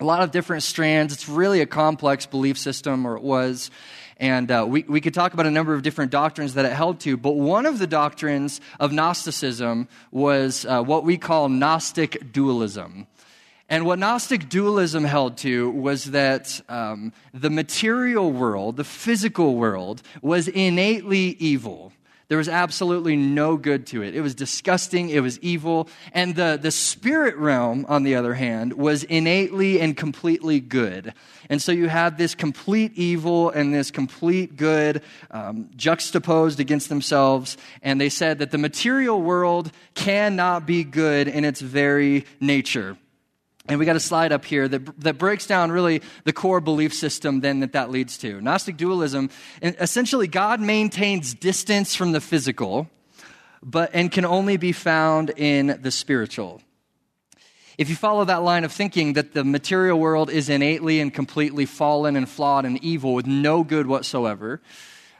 A 0.00 0.04
lot 0.04 0.22
of 0.22 0.32
different 0.32 0.64
strands. 0.64 1.12
It's 1.12 1.28
really 1.28 1.60
a 1.60 1.66
complex 1.66 2.26
belief 2.26 2.58
system, 2.58 3.06
or 3.06 3.16
it 3.16 3.22
was. 3.22 3.70
And 4.16 4.50
uh, 4.50 4.66
we, 4.68 4.82
we 4.82 5.00
could 5.00 5.14
talk 5.14 5.32
about 5.32 5.46
a 5.46 5.50
number 5.50 5.74
of 5.74 5.82
different 5.82 6.10
doctrines 6.10 6.54
that 6.54 6.64
it 6.64 6.72
held 6.72 7.00
to, 7.00 7.16
but 7.16 7.32
one 7.32 7.66
of 7.66 7.78
the 7.78 7.86
doctrines 7.86 8.60
of 8.80 8.92
Gnosticism 8.92 9.88
was 10.10 10.66
uh, 10.66 10.82
what 10.82 11.04
we 11.04 11.18
call 11.18 11.48
Gnostic 11.48 12.32
dualism. 12.32 13.06
And 13.68 13.84
what 13.84 13.98
Gnostic 13.98 14.48
dualism 14.48 15.04
held 15.04 15.36
to 15.38 15.70
was 15.70 16.06
that 16.06 16.60
um, 16.70 17.12
the 17.34 17.50
material 17.50 18.32
world, 18.32 18.78
the 18.78 18.84
physical 18.84 19.56
world, 19.56 20.00
was 20.22 20.48
innately 20.48 21.36
evil. 21.38 21.92
There 22.28 22.38
was 22.38 22.48
absolutely 22.48 23.16
no 23.16 23.56
good 23.56 23.86
to 23.88 24.02
it. 24.02 24.14
It 24.14 24.20
was 24.20 24.34
disgusting. 24.34 25.08
It 25.08 25.20
was 25.20 25.38
evil. 25.40 25.88
And 26.12 26.34
the, 26.34 26.58
the 26.60 26.70
spirit 26.70 27.36
realm, 27.36 27.86
on 27.88 28.02
the 28.02 28.16
other 28.16 28.34
hand, 28.34 28.74
was 28.74 29.02
innately 29.04 29.80
and 29.80 29.96
completely 29.96 30.60
good. 30.60 31.14
And 31.48 31.60
so 31.60 31.72
you 31.72 31.88
had 31.88 32.18
this 32.18 32.34
complete 32.34 32.92
evil 32.96 33.48
and 33.48 33.74
this 33.74 33.90
complete 33.90 34.56
good 34.56 35.02
um, 35.30 35.70
juxtaposed 35.74 36.60
against 36.60 36.90
themselves. 36.90 37.56
And 37.82 37.98
they 37.98 38.10
said 38.10 38.40
that 38.40 38.50
the 38.50 38.58
material 38.58 39.20
world 39.22 39.72
cannot 39.94 40.66
be 40.66 40.84
good 40.84 41.28
in 41.28 41.46
its 41.46 41.62
very 41.62 42.26
nature. 42.40 42.98
And 43.68 43.78
we 43.78 43.84
got 43.84 43.96
a 43.96 44.00
slide 44.00 44.32
up 44.32 44.46
here 44.46 44.66
that, 44.66 45.00
that 45.00 45.18
breaks 45.18 45.46
down 45.46 45.70
really 45.70 46.00
the 46.24 46.32
core 46.32 46.60
belief 46.60 46.94
system 46.94 47.40
then 47.40 47.60
that 47.60 47.72
that 47.72 47.90
leads 47.90 48.16
to. 48.18 48.40
Gnostic 48.40 48.78
dualism, 48.78 49.28
essentially, 49.60 50.26
God 50.26 50.60
maintains 50.60 51.34
distance 51.34 51.94
from 51.94 52.12
the 52.12 52.20
physical, 52.20 52.88
but 53.62 53.90
and 53.92 54.10
can 54.10 54.24
only 54.24 54.56
be 54.56 54.72
found 54.72 55.30
in 55.36 55.78
the 55.82 55.90
spiritual. 55.90 56.62
If 57.76 57.90
you 57.90 57.94
follow 57.94 58.24
that 58.24 58.42
line 58.42 58.64
of 58.64 58.72
thinking 58.72 59.12
that 59.12 59.34
the 59.34 59.44
material 59.44 60.00
world 60.00 60.30
is 60.30 60.48
innately 60.48 60.98
and 61.00 61.12
completely 61.12 61.66
fallen 61.66 62.16
and 62.16 62.28
flawed 62.28 62.64
and 62.64 62.82
evil 62.82 63.14
with 63.14 63.26
no 63.26 63.62
good 63.64 63.86
whatsoever, 63.86 64.62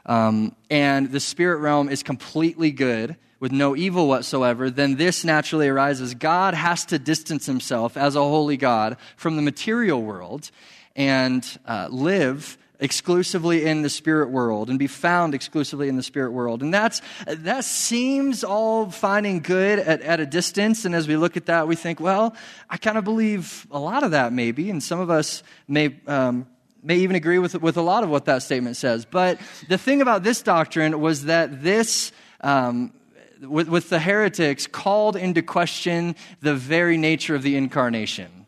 um, 0.07 0.55
and 0.71 1.11
the 1.11 1.19
spirit 1.19 1.57
realm 1.59 1.87
is 1.87 2.01
completely 2.01 2.71
good 2.71 3.15
with 3.39 3.51
no 3.51 3.75
evil 3.75 4.07
whatsoever, 4.07 4.69
then 4.69 4.95
this 4.95 5.23
naturally 5.23 5.67
arises. 5.67 6.13
God 6.13 6.53
has 6.53 6.85
to 6.85 6.99
distance 6.99 7.45
himself 7.45 7.95
as 7.97 8.15
a 8.15 8.21
holy 8.21 8.57
God 8.57 8.97
from 9.15 9.35
the 9.35 9.41
material 9.41 10.01
world 10.01 10.51
and 10.95 11.45
uh, 11.65 11.87
live 11.89 12.57
exclusively 12.79 13.65
in 13.65 13.81
the 13.81 13.89
spirit 13.89 14.29
world 14.29 14.69
and 14.69 14.79
be 14.79 14.87
found 14.87 15.35
exclusively 15.35 15.89
in 15.89 15.97
the 15.97 16.03
spirit 16.03 16.31
world. 16.31 16.61
And 16.61 16.73
that's, 16.73 17.01
that 17.27 17.65
seems 17.65 18.43
all 18.43 18.89
fine 18.89 19.25
and 19.25 19.43
good 19.43 19.79
at, 19.79 20.01
at 20.01 20.19
a 20.19 20.25
distance. 20.25 20.85
And 20.85 20.95
as 20.95 21.07
we 21.07 21.17
look 21.17 21.35
at 21.35 21.47
that, 21.47 21.67
we 21.67 21.75
think, 21.75 21.99
well, 21.99 22.33
I 22.69 22.77
kind 22.77 22.97
of 22.97 23.03
believe 23.03 23.67
a 23.69 23.79
lot 23.79 24.03
of 24.03 24.11
that 24.11 24.31
maybe. 24.31 24.69
And 24.69 24.81
some 24.81 24.99
of 24.99 25.09
us 25.09 25.43
may, 25.67 25.95
um, 26.07 26.47
may 26.81 26.97
even 26.97 27.17
agree 27.17 27.39
with, 27.39 27.61
with 27.61 27.75
a 27.75 27.81
lot 27.81 28.03
of 28.03 28.09
what 28.09 28.25
that 28.25 28.43
statement 28.43 28.77
says. 28.77 29.05
But 29.05 29.39
the 29.67 29.77
thing 29.77 30.01
about 30.01 30.23
this 30.23 30.41
doctrine 30.41 31.01
was 31.01 31.25
that 31.25 31.61
this, 31.61 32.13
um, 32.41 32.93
with, 33.41 33.69
with 33.69 33.89
the 33.89 33.99
heretics, 33.99 34.67
called 34.67 35.15
into 35.15 35.41
question 35.41 36.15
the 36.41 36.55
very 36.55 36.97
nature 36.97 37.35
of 37.35 37.43
the 37.43 37.55
incarnation. 37.55 38.39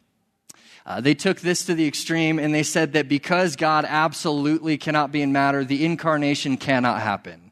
Uh, 0.85 0.99
they 0.99 1.13
took 1.13 1.39
this 1.39 1.65
to 1.65 1.75
the 1.75 1.87
extreme 1.87 2.39
and 2.39 2.53
they 2.53 2.63
said 2.63 2.93
that 2.93 3.07
because 3.07 3.55
God 3.55 3.85
absolutely 3.87 4.77
cannot 4.77 5.11
be 5.11 5.21
in 5.21 5.31
matter, 5.31 5.63
the 5.63 5.85
incarnation 5.85 6.57
cannot 6.57 7.01
happen. 7.01 7.51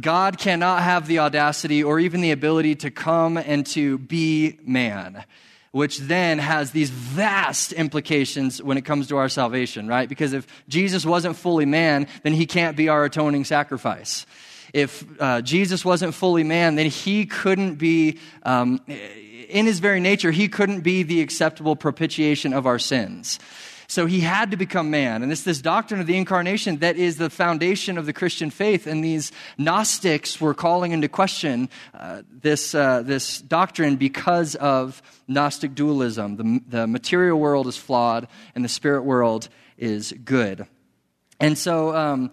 God 0.00 0.38
cannot 0.38 0.82
have 0.82 1.06
the 1.06 1.20
audacity 1.20 1.84
or 1.84 2.00
even 2.00 2.20
the 2.20 2.32
ability 2.32 2.74
to 2.76 2.90
come 2.90 3.36
and 3.36 3.64
to 3.66 3.98
be 3.98 4.58
man, 4.64 5.24
which 5.70 5.98
then 5.98 6.38
has 6.38 6.72
these 6.72 6.90
vast 6.90 7.72
implications 7.72 8.60
when 8.60 8.76
it 8.76 8.84
comes 8.84 9.08
to 9.08 9.18
our 9.18 9.28
salvation, 9.28 9.86
right? 9.86 10.08
Because 10.08 10.32
if 10.32 10.46
Jesus 10.68 11.06
wasn't 11.06 11.36
fully 11.36 11.66
man, 11.66 12.08
then 12.24 12.32
he 12.32 12.46
can't 12.46 12.76
be 12.76 12.88
our 12.88 13.04
atoning 13.04 13.44
sacrifice 13.44 14.26
if 14.74 15.04
uh, 15.20 15.40
Jesus 15.40 15.84
wasn't 15.84 16.14
fully 16.14 16.42
man, 16.42 16.74
then 16.74 16.90
he 16.90 17.26
couldn't 17.26 17.76
be, 17.76 18.18
um, 18.42 18.80
in 19.48 19.66
his 19.66 19.78
very 19.78 20.00
nature, 20.00 20.32
he 20.32 20.48
couldn't 20.48 20.80
be 20.80 21.04
the 21.04 21.20
acceptable 21.20 21.76
propitiation 21.76 22.52
of 22.52 22.66
our 22.66 22.80
sins. 22.80 23.38
So 23.86 24.06
he 24.06 24.20
had 24.20 24.50
to 24.50 24.56
become 24.56 24.90
man. 24.90 25.22
And 25.22 25.30
it's 25.30 25.44
this 25.44 25.60
doctrine 25.60 26.00
of 26.00 26.08
the 26.08 26.16
incarnation 26.16 26.78
that 26.78 26.96
is 26.96 27.18
the 27.18 27.30
foundation 27.30 27.98
of 27.98 28.06
the 28.06 28.12
Christian 28.12 28.50
faith. 28.50 28.88
And 28.88 29.04
these 29.04 29.30
Gnostics 29.56 30.40
were 30.40 30.54
calling 30.54 30.90
into 30.90 31.08
question 31.08 31.68
uh, 31.92 32.22
this, 32.28 32.74
uh, 32.74 33.02
this 33.02 33.40
doctrine 33.42 33.94
because 33.94 34.56
of 34.56 35.00
Gnostic 35.28 35.76
dualism. 35.76 36.36
The, 36.36 36.60
the 36.66 36.86
material 36.88 37.38
world 37.38 37.68
is 37.68 37.76
flawed 37.76 38.26
and 38.56 38.64
the 38.64 38.68
spirit 38.68 39.04
world 39.04 39.48
is 39.78 40.12
good. 40.24 40.66
And 41.38 41.56
so, 41.56 41.94
um, 41.94 42.32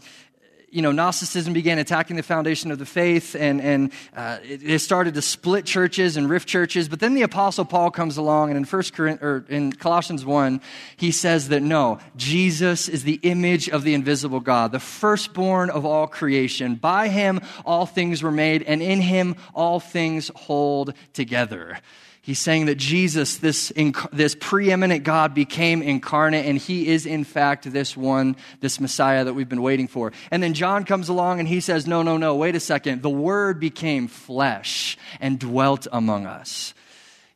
you 0.71 0.81
know, 0.81 0.93
Gnosticism 0.93 1.51
began 1.51 1.79
attacking 1.79 2.15
the 2.15 2.23
foundation 2.23 2.71
of 2.71 2.79
the 2.79 2.85
faith 2.85 3.35
and, 3.35 3.59
and 3.59 3.91
uh, 4.15 4.37
it, 4.41 4.63
it, 4.63 4.79
started 4.79 5.13
to 5.15 5.21
split 5.21 5.65
churches 5.65 6.15
and 6.15 6.29
rift 6.29 6.47
churches. 6.47 6.87
But 6.87 7.01
then 7.01 7.13
the 7.13 7.23
Apostle 7.23 7.65
Paul 7.65 7.91
comes 7.91 8.15
along 8.15 8.51
and 8.51 8.57
in, 8.57 8.63
First 8.63 8.97
or 8.97 9.45
in 9.49 9.73
Colossians 9.73 10.25
1, 10.25 10.61
he 10.95 11.11
says 11.11 11.49
that 11.49 11.61
no, 11.61 11.99
Jesus 12.15 12.87
is 12.87 13.03
the 13.03 13.19
image 13.23 13.69
of 13.69 13.83
the 13.83 13.93
invisible 13.93 14.39
God, 14.39 14.71
the 14.71 14.79
firstborn 14.79 15.69
of 15.69 15.85
all 15.85 16.07
creation. 16.07 16.75
By 16.75 17.09
him 17.09 17.41
all 17.65 17.85
things 17.85 18.23
were 18.23 18.31
made, 18.31 18.63
and 18.63 18.81
in 18.81 19.01
him 19.01 19.35
all 19.53 19.81
things 19.81 20.31
hold 20.35 20.93
together. 21.11 21.79
He's 22.23 22.37
saying 22.37 22.67
that 22.67 22.75
Jesus, 22.75 23.37
this, 23.37 23.73
this 24.13 24.35
preeminent 24.39 25.03
God, 25.03 25.33
became 25.33 25.81
incarnate, 25.81 26.45
and 26.45 26.55
he 26.55 26.87
is, 26.87 27.07
in 27.07 27.23
fact, 27.23 27.71
this 27.71 27.97
one, 27.97 28.35
this 28.59 28.79
Messiah 28.79 29.23
that 29.23 29.33
we've 29.33 29.49
been 29.49 29.63
waiting 29.63 29.87
for. 29.87 30.11
And 30.29 30.43
then 30.43 30.53
John 30.53 30.83
comes 30.83 31.09
along 31.09 31.39
and 31.39 31.47
he 31.47 31.61
says, 31.61 31.87
No, 31.87 32.03
no, 32.03 32.17
no, 32.17 32.35
wait 32.35 32.55
a 32.55 32.59
second. 32.59 33.01
The 33.01 33.09
Word 33.09 33.59
became 33.59 34.07
flesh 34.07 34.99
and 35.19 35.39
dwelt 35.39 35.87
among 35.91 36.27
us. 36.27 36.75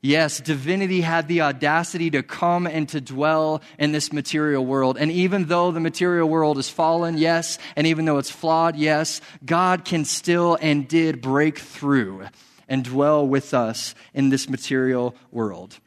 Yes, 0.01 0.39
divinity 0.39 1.01
had 1.01 1.27
the 1.27 1.41
audacity 1.41 2.11
to 2.11 2.21
come 2.21 2.67
and 2.67 2.87
to 2.89 3.01
dwell 3.01 3.63
in 3.79 3.91
this 3.91 4.13
material 4.13 4.63
world. 4.63 4.99
And 4.99 5.11
even 5.11 5.45
though 5.45 5.71
the 5.71 5.79
material 5.79 6.29
world 6.29 6.59
is 6.59 6.69
fallen, 6.69 7.17
yes, 7.17 7.57
and 7.75 7.87
even 7.87 8.05
though 8.05 8.19
it's 8.19 8.29
flawed, 8.29 8.75
yes, 8.75 9.19
God 9.43 9.83
can 9.83 10.05
still 10.05 10.59
and 10.61 10.87
did 10.87 11.21
break 11.21 11.57
through 11.57 12.27
and 12.67 12.83
dwell 12.83 13.27
with 13.27 13.53
us 13.53 13.95
in 14.13 14.29
this 14.29 14.49
material 14.49 15.15
world. 15.31 15.79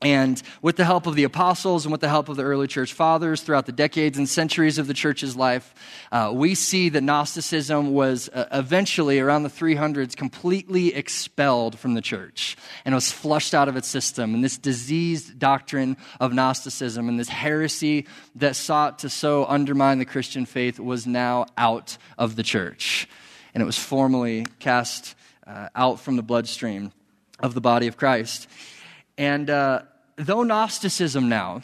And 0.00 0.40
with 0.62 0.76
the 0.76 0.84
help 0.84 1.08
of 1.08 1.16
the 1.16 1.24
apostles 1.24 1.84
and 1.84 1.90
with 1.90 2.00
the 2.00 2.08
help 2.08 2.28
of 2.28 2.36
the 2.36 2.44
early 2.44 2.68
church 2.68 2.92
fathers 2.92 3.42
throughout 3.42 3.66
the 3.66 3.72
decades 3.72 4.16
and 4.16 4.28
centuries 4.28 4.78
of 4.78 4.86
the 4.86 4.94
church's 4.94 5.34
life, 5.34 5.74
uh, 6.12 6.30
we 6.32 6.54
see 6.54 6.88
that 6.90 7.00
Gnosticism 7.00 7.92
was 7.92 8.28
uh, 8.28 8.46
eventually, 8.52 9.18
around 9.18 9.42
the 9.42 9.48
300s, 9.48 10.16
completely 10.16 10.94
expelled 10.94 11.80
from 11.80 11.94
the 11.94 12.00
church 12.00 12.56
and 12.84 12.94
was 12.94 13.10
flushed 13.10 13.54
out 13.54 13.68
of 13.68 13.76
its 13.76 13.88
system. 13.88 14.34
And 14.34 14.44
this 14.44 14.56
diseased 14.56 15.36
doctrine 15.36 15.96
of 16.20 16.32
Gnosticism 16.32 17.08
and 17.08 17.18
this 17.18 17.28
heresy 17.28 18.06
that 18.36 18.54
sought 18.54 19.00
to 19.00 19.10
so 19.10 19.46
undermine 19.46 19.98
the 19.98 20.04
Christian 20.04 20.46
faith 20.46 20.78
was 20.78 21.08
now 21.08 21.46
out 21.56 21.98
of 22.16 22.36
the 22.36 22.44
church. 22.44 23.08
And 23.52 23.62
it 23.64 23.66
was 23.66 23.78
formally 23.78 24.46
cast 24.60 25.16
uh, 25.48 25.68
out 25.74 25.98
from 25.98 26.16
the 26.16 26.22
bloodstream 26.22 26.92
of 27.40 27.54
the 27.54 27.60
body 27.60 27.86
of 27.86 27.96
Christ. 27.96 28.48
And 29.16 29.48
uh, 29.48 29.82
though 30.16 30.42
Gnosticism 30.42 31.28
now 31.28 31.62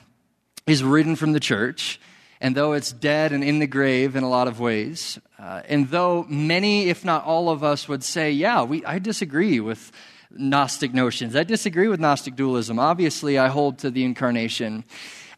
is 0.66 0.82
ridden 0.82 1.16
from 1.16 1.32
the 1.32 1.40
church, 1.40 2.00
and 2.40 2.54
though 2.54 2.72
it's 2.72 2.92
dead 2.92 3.32
and 3.32 3.44
in 3.44 3.58
the 3.58 3.66
grave 3.66 4.16
in 4.16 4.22
a 4.22 4.28
lot 4.28 4.48
of 4.48 4.58
ways, 4.58 5.18
uh, 5.38 5.62
and 5.68 5.88
though 5.88 6.24
many, 6.28 6.88
if 6.88 7.04
not 7.04 7.24
all 7.24 7.50
of 7.50 7.62
us, 7.62 7.88
would 7.88 8.02
say, 8.02 8.30
yeah, 8.30 8.62
we, 8.62 8.84
I 8.84 8.98
disagree 8.98 9.60
with 9.60 9.92
Gnostic 10.30 10.92
notions, 10.92 11.36
I 11.36 11.44
disagree 11.44 11.86
with 11.86 12.00
Gnostic 12.00 12.34
dualism. 12.34 12.78
Obviously, 12.78 13.38
I 13.38 13.48
hold 13.48 13.78
to 13.78 13.90
the 13.90 14.04
incarnation. 14.04 14.84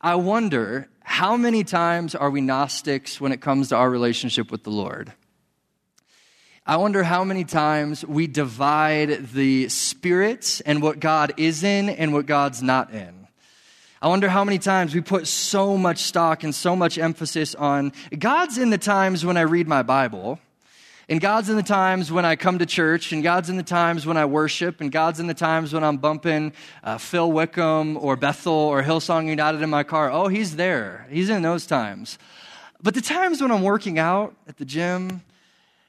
I 0.00 0.14
wonder 0.14 0.88
how 1.02 1.36
many 1.36 1.64
times 1.64 2.14
are 2.14 2.30
we 2.30 2.40
Gnostics 2.40 3.20
when 3.20 3.32
it 3.32 3.40
comes 3.40 3.68
to 3.68 3.76
our 3.76 3.90
relationship 3.90 4.50
with 4.50 4.62
the 4.64 4.70
Lord? 4.70 5.12
I 6.68 6.78
wonder 6.78 7.04
how 7.04 7.22
many 7.22 7.44
times 7.44 8.04
we 8.04 8.26
divide 8.26 9.28
the 9.32 9.68
Spirit 9.68 10.60
and 10.66 10.82
what 10.82 10.98
God 10.98 11.34
is 11.36 11.62
in 11.62 11.88
and 11.88 12.12
what 12.12 12.26
God's 12.26 12.60
not 12.60 12.92
in. 12.92 13.28
I 14.02 14.08
wonder 14.08 14.28
how 14.28 14.42
many 14.42 14.58
times 14.58 14.92
we 14.92 15.00
put 15.00 15.28
so 15.28 15.76
much 15.78 15.98
stock 15.98 16.42
and 16.42 16.52
so 16.52 16.74
much 16.74 16.98
emphasis 16.98 17.54
on 17.54 17.92
God's 18.18 18.58
in 18.58 18.70
the 18.70 18.78
times 18.78 19.24
when 19.24 19.36
I 19.36 19.42
read 19.42 19.68
my 19.68 19.84
Bible, 19.84 20.40
and 21.08 21.20
God's 21.20 21.48
in 21.50 21.54
the 21.54 21.62
times 21.62 22.10
when 22.10 22.24
I 22.24 22.34
come 22.34 22.58
to 22.58 22.66
church, 22.66 23.12
and 23.12 23.22
God's 23.22 23.48
in 23.48 23.56
the 23.56 23.62
times 23.62 24.04
when 24.04 24.16
I 24.16 24.24
worship, 24.24 24.80
and 24.80 24.90
God's 24.90 25.20
in 25.20 25.28
the 25.28 25.34
times 25.34 25.72
when 25.72 25.84
I'm 25.84 25.98
bumping 25.98 26.52
uh, 26.82 26.98
Phil 26.98 27.30
Wickham 27.30 27.96
or 27.96 28.16
Bethel 28.16 28.52
or 28.52 28.82
Hillsong 28.82 29.28
United 29.28 29.62
in 29.62 29.70
my 29.70 29.84
car. 29.84 30.10
Oh, 30.10 30.26
He's 30.26 30.56
there. 30.56 31.06
He's 31.10 31.30
in 31.30 31.42
those 31.42 31.64
times. 31.64 32.18
But 32.82 32.94
the 32.94 33.00
times 33.00 33.40
when 33.40 33.52
I'm 33.52 33.62
working 33.62 34.00
out 34.00 34.34
at 34.48 34.56
the 34.56 34.64
gym, 34.64 35.22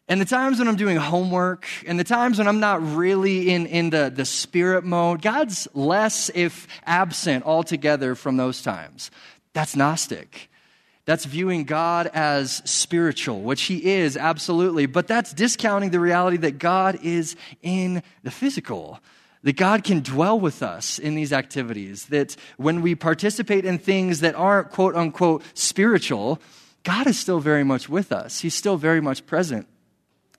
and 0.10 0.22
the 0.22 0.26
times 0.26 0.60
when 0.60 0.70
I'm 0.70 0.78
doing 0.78 0.96
homework, 0.96 1.68
and 1.86 2.00
the 2.00 2.06
times 2.06 2.38
when 2.38 2.48
I'm 2.48 2.62
not 2.62 2.82
really 2.96 3.50
in, 3.50 3.66
in 3.66 3.90
the, 3.90 4.10
the 4.14 4.24
spirit 4.24 4.86
mode, 4.86 5.22
God's 5.22 5.68
less, 5.74 6.32
if 6.34 6.68
absent 6.86 7.46
altogether 7.46 8.16
from 8.16 8.38
those 8.38 8.62
times. 8.62 9.12
That's 9.52 9.76
Gnostic. 9.76 10.50
That's 11.04 11.26
viewing 11.26 11.66
God 11.66 12.10
as 12.14 12.62
spiritual, 12.64 13.42
which 13.42 13.64
He 13.64 13.84
is, 13.84 14.16
absolutely. 14.16 14.86
But 14.86 15.08
that's 15.08 15.34
discounting 15.34 15.90
the 15.90 16.00
reality 16.00 16.38
that 16.38 16.58
God 16.58 17.00
is 17.04 17.36
in 17.62 18.02
the 18.24 18.32
physical. 18.32 19.02
That 19.44 19.58
God 19.58 19.84
can 19.84 20.02
dwell 20.02 20.40
with 20.40 20.64
us 20.64 21.00
in 21.00 21.16
these 21.16 21.34
activities. 21.34 22.06
That 22.08 22.36
when 22.56 22.82
we 22.82 22.96
participate 22.96 23.66
in 23.66 23.78
things 23.78 24.22
that 24.22 24.36
aren't 24.36 24.72
quote 24.72 24.96
unquote 24.96 25.44
spiritual, 25.54 26.42
God 26.84 27.08
is 27.08 27.20
still 27.20 27.40
very 27.40 27.64
much 27.66 27.90
with 27.90 28.14
us. 28.14 28.40
He's 28.40 28.56
still 28.56 28.78
very 28.78 29.02
much 29.02 29.26
present. 29.26 29.68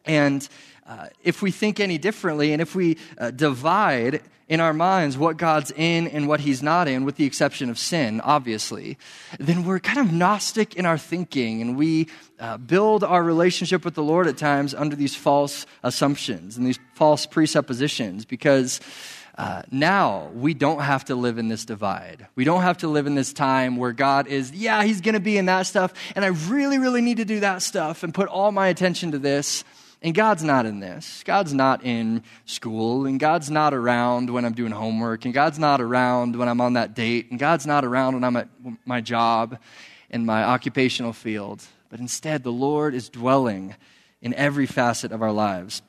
And 0.05 0.49
uh, 0.87 1.09
if 1.23 1.43
we 1.43 1.51
think 1.51 1.81
any 1.81 1.99
differently, 1.99 2.53
and 2.53 2.63
if 2.63 2.75
we 2.75 2.97
uh, 3.19 3.31
divide 3.31 4.23
in 4.49 4.61
our 4.61 4.73
minds 4.73 5.19
what 5.19 5.37
God's 5.37 5.71
in 5.71 6.09
and 6.09 6.27
what 6.27 6.41
He's 6.41 6.63
not 6.63 6.89
in, 6.89 7.05
with 7.05 7.17
the 7.17 7.27
exception 7.27 7.69
of 7.69 7.79
sin, 7.79 8.21
obviously, 8.23 8.97
then 9.39 9.65
we're 9.65 9.81
kind 9.81 9.99
of 9.99 10.13
Gnostic 10.13 10.75
in 10.75 10.87
our 10.87 10.97
thinking, 10.97 11.61
and 11.61 11.77
we 11.77 12.09
uh, 12.41 12.57
build 12.57 13.05
our 13.05 13.23
relationship 13.23 13.85
with 13.85 13.95
the 13.95 14.03
Lord 14.03 14.27
at 14.27 14.39
times 14.39 14.75
under 14.75 14.97
these 14.97 15.15
false 15.15 15.67
assumptions 15.83 16.57
and 16.57 16.67
these 16.67 16.79
false 16.95 17.27
presuppositions 17.27 18.25
because. 18.25 18.81
Uh, 19.37 19.63
now 19.71 20.29
we 20.35 20.53
don't 20.53 20.81
have 20.81 21.05
to 21.05 21.15
live 21.15 21.39
in 21.39 21.47
this 21.47 21.65
divide. 21.65 22.27
We 22.35 22.43
don't 22.43 22.63
have 22.63 22.79
to 22.79 22.89
live 22.89 23.07
in 23.07 23.15
this 23.15 23.33
time 23.33 23.77
where 23.77 23.93
God 23.93 24.27
is, 24.27 24.51
yeah, 24.51 24.83
He's 24.83 25.01
going 25.01 25.15
to 25.15 25.21
be 25.21 25.39
in 25.39 25.47
that 25.47 25.63
stuff, 25.69 25.95
and 26.17 26.25
I 26.25 26.29
really, 26.49 26.79
really 26.79 27.03
need 27.03 27.19
to 27.19 27.25
do 27.25 27.39
that 27.39 27.63
stuff 27.63 28.03
and 28.03 28.13
put 28.13 28.27
all 28.27 28.51
my 28.51 28.67
attention 28.67 29.13
to 29.13 29.19
this. 29.21 29.63
And 30.01 30.15
God's 30.15 30.45
not 30.45 30.65
in 30.65 30.79
this. 30.79 31.25
God's 31.25 31.53
not 31.53 31.85
in 31.85 32.23
school, 32.45 33.07
and 33.07 33.19
God's 33.19 33.51
not 33.51 33.75
around 33.75 34.31
when 34.31 34.45
I'm 34.45 34.53
doing 34.53 34.71
homework, 34.71 35.25
and 35.25 35.35
God's 35.35 35.59
not 35.59 35.81
around 35.81 36.37
when 36.37 36.49
I'm 36.49 36.61
on 36.61 36.75
that 36.75 36.95
date, 36.95 37.31
and 37.31 37.39
God's 37.39 37.67
not 37.67 37.85
around 37.85 38.15
when 38.15 38.23
I'm 38.23 38.37
at 38.37 38.49
my 38.85 39.01
job 39.01 39.59
in 40.09 40.25
my 40.25 40.45
occupational 40.45 41.13
field. 41.13 41.65
But 41.91 41.99
instead, 41.99 42.45
the 42.45 42.53
Lord 42.53 42.95
is 42.95 43.09
dwelling 43.09 43.75
in 44.23 44.35
every 44.35 44.67
facet 44.67 45.11
of 45.11 45.21
our 45.21 45.33
lives. 45.33 45.83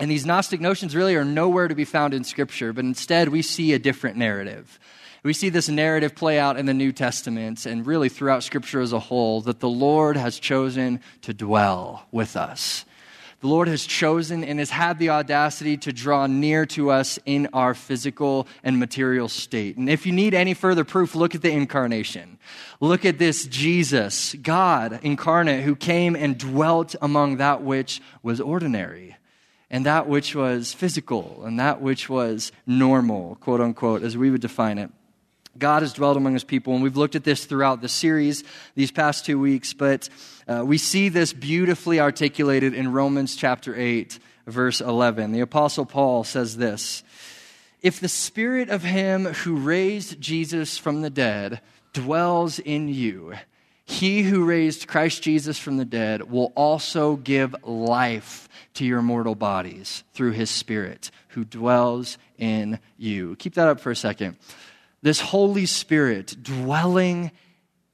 And 0.00 0.10
these 0.10 0.26
Gnostic 0.26 0.60
notions 0.60 0.96
really 0.96 1.14
are 1.14 1.24
nowhere 1.24 1.68
to 1.68 1.74
be 1.74 1.84
found 1.84 2.14
in 2.14 2.24
Scripture, 2.24 2.72
but 2.72 2.84
instead 2.84 3.28
we 3.28 3.42
see 3.42 3.72
a 3.72 3.78
different 3.78 4.16
narrative. 4.16 4.78
We 5.22 5.32
see 5.32 5.48
this 5.48 5.68
narrative 5.68 6.14
play 6.14 6.38
out 6.38 6.58
in 6.58 6.66
the 6.66 6.74
New 6.74 6.92
Testament 6.92 7.64
and 7.64 7.86
really 7.86 8.08
throughout 8.08 8.42
Scripture 8.42 8.80
as 8.80 8.92
a 8.92 8.98
whole 8.98 9.40
that 9.42 9.60
the 9.60 9.68
Lord 9.68 10.16
has 10.16 10.38
chosen 10.38 11.00
to 11.22 11.32
dwell 11.32 12.06
with 12.10 12.36
us 12.36 12.84
the 13.40 13.48
Lord 13.48 13.68
has 13.68 13.84
chosen 13.84 14.42
and 14.42 14.58
has 14.58 14.70
had 14.70 14.98
the 14.98 15.10
audacity 15.10 15.76
to 15.78 15.92
draw 15.92 16.26
near 16.26 16.64
to 16.66 16.90
us 16.90 17.18
in 17.26 17.48
our 17.52 17.74
physical 17.74 18.46
and 18.64 18.78
material 18.78 19.28
state. 19.28 19.76
And 19.76 19.90
if 19.90 20.06
you 20.06 20.12
need 20.12 20.32
any 20.32 20.54
further 20.54 20.84
proof, 20.84 21.14
look 21.14 21.34
at 21.34 21.42
the 21.42 21.50
incarnation. 21.50 22.38
Look 22.80 23.04
at 23.04 23.18
this 23.18 23.46
Jesus, 23.46 24.34
God 24.34 25.00
incarnate, 25.02 25.64
who 25.64 25.76
came 25.76 26.16
and 26.16 26.38
dwelt 26.38 26.94
among 27.02 27.36
that 27.36 27.62
which 27.62 28.00
was 28.22 28.40
ordinary 28.40 29.16
and 29.70 29.84
that 29.84 30.08
which 30.08 30.34
was 30.34 30.72
physical 30.72 31.42
and 31.44 31.58
that 31.58 31.80
which 31.80 32.08
was 32.08 32.52
normal, 32.66 33.34
quote 33.36 33.60
unquote, 33.60 34.02
as 34.02 34.16
we 34.16 34.30
would 34.30 34.40
define 34.40 34.78
it. 34.78 34.90
God 35.58 35.82
has 35.82 35.92
dwelled 35.92 36.16
among 36.16 36.34
his 36.34 36.44
people, 36.44 36.74
and 36.74 36.82
we've 36.82 36.96
looked 36.96 37.14
at 37.14 37.24
this 37.24 37.44
throughout 37.44 37.80
the 37.80 37.88
series 37.88 38.44
these 38.74 38.90
past 38.90 39.24
two 39.24 39.38
weeks, 39.38 39.72
but 39.72 40.08
uh, 40.48 40.62
we 40.64 40.78
see 40.78 41.08
this 41.08 41.32
beautifully 41.32 42.00
articulated 42.00 42.74
in 42.74 42.92
Romans 42.92 43.36
chapter 43.36 43.74
8, 43.74 44.18
verse 44.46 44.80
11. 44.80 45.32
The 45.32 45.40
Apostle 45.40 45.86
Paul 45.86 46.24
says 46.24 46.56
this 46.56 47.02
If 47.82 48.00
the 48.00 48.08
spirit 48.08 48.70
of 48.70 48.82
him 48.82 49.26
who 49.26 49.56
raised 49.56 50.20
Jesus 50.20 50.78
from 50.78 51.02
the 51.02 51.10
dead 51.10 51.60
dwells 51.92 52.58
in 52.58 52.88
you, 52.88 53.34
he 53.84 54.22
who 54.22 54.44
raised 54.44 54.88
Christ 54.88 55.22
Jesus 55.22 55.58
from 55.58 55.76
the 55.76 55.84
dead 55.84 56.28
will 56.28 56.52
also 56.56 57.14
give 57.16 57.54
life 57.64 58.48
to 58.74 58.84
your 58.84 59.00
mortal 59.00 59.36
bodies 59.36 60.02
through 60.12 60.32
his 60.32 60.50
spirit 60.50 61.10
who 61.28 61.44
dwells 61.44 62.18
in 62.36 62.80
you. 62.98 63.36
Keep 63.36 63.54
that 63.54 63.68
up 63.68 63.80
for 63.80 63.92
a 63.92 63.96
second 63.96 64.36
this 65.06 65.20
Holy 65.20 65.66
Spirit 65.66 66.34
dwelling 66.42 67.30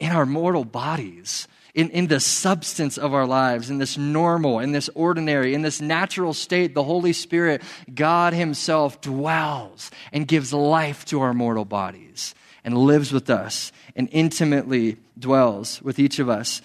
in 0.01 0.13
our 0.13 0.25
mortal 0.25 0.65
bodies, 0.65 1.47
in, 1.75 1.91
in 1.91 2.07
the 2.07 2.19
substance 2.19 2.97
of 2.97 3.13
our 3.13 3.27
lives, 3.27 3.69
in 3.69 3.77
this 3.77 3.99
normal, 3.99 4.61
in 4.61 4.73
this 4.73 4.89
ordinary, 4.95 5.53
in 5.53 5.61
this 5.61 5.83
natural 5.83 6.33
state, 6.33 6.75
the 6.75 6.83
Holy 6.83 7.13
Spirit, 7.13 7.61
God 7.95 8.33
Himself 8.33 9.03
dwells 9.03 9.91
and 10.11 10.27
gives 10.27 10.55
life 10.55 11.05
to 11.05 11.21
our 11.21 11.35
mortal 11.35 11.67
bodies 11.67 12.35
and 12.65 12.79
lives 12.79 13.13
with 13.13 13.29
us 13.29 13.73
and 13.95 14.09
intimately 14.11 14.97
dwells 15.19 15.83
with 15.83 15.99
each 15.99 16.19
of 16.19 16.31
us. 16.31 16.63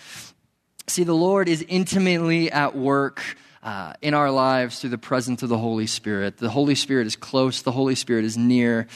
See, 0.88 1.04
the 1.04 1.14
Lord 1.14 1.50
is 1.50 1.66
intimately 1.68 2.50
at 2.50 2.74
work. 2.74 3.22
Uh, 3.64 3.92
in 4.02 4.14
our 4.14 4.32
lives 4.32 4.80
through 4.80 4.92
the 4.92 4.98
presence 4.98 5.44
of 5.44 5.50
the 5.50 5.58
Holy 5.58 5.88
Spirit. 5.88 6.38
The 6.38 6.48
Holy 6.48 6.76
Spirit 6.76 7.06
is 7.06 7.18
close, 7.18 7.64
the 7.64 7.72
Holy 7.72 7.96
Spirit 7.96 8.24
is 8.24 8.38
near. 8.38 8.88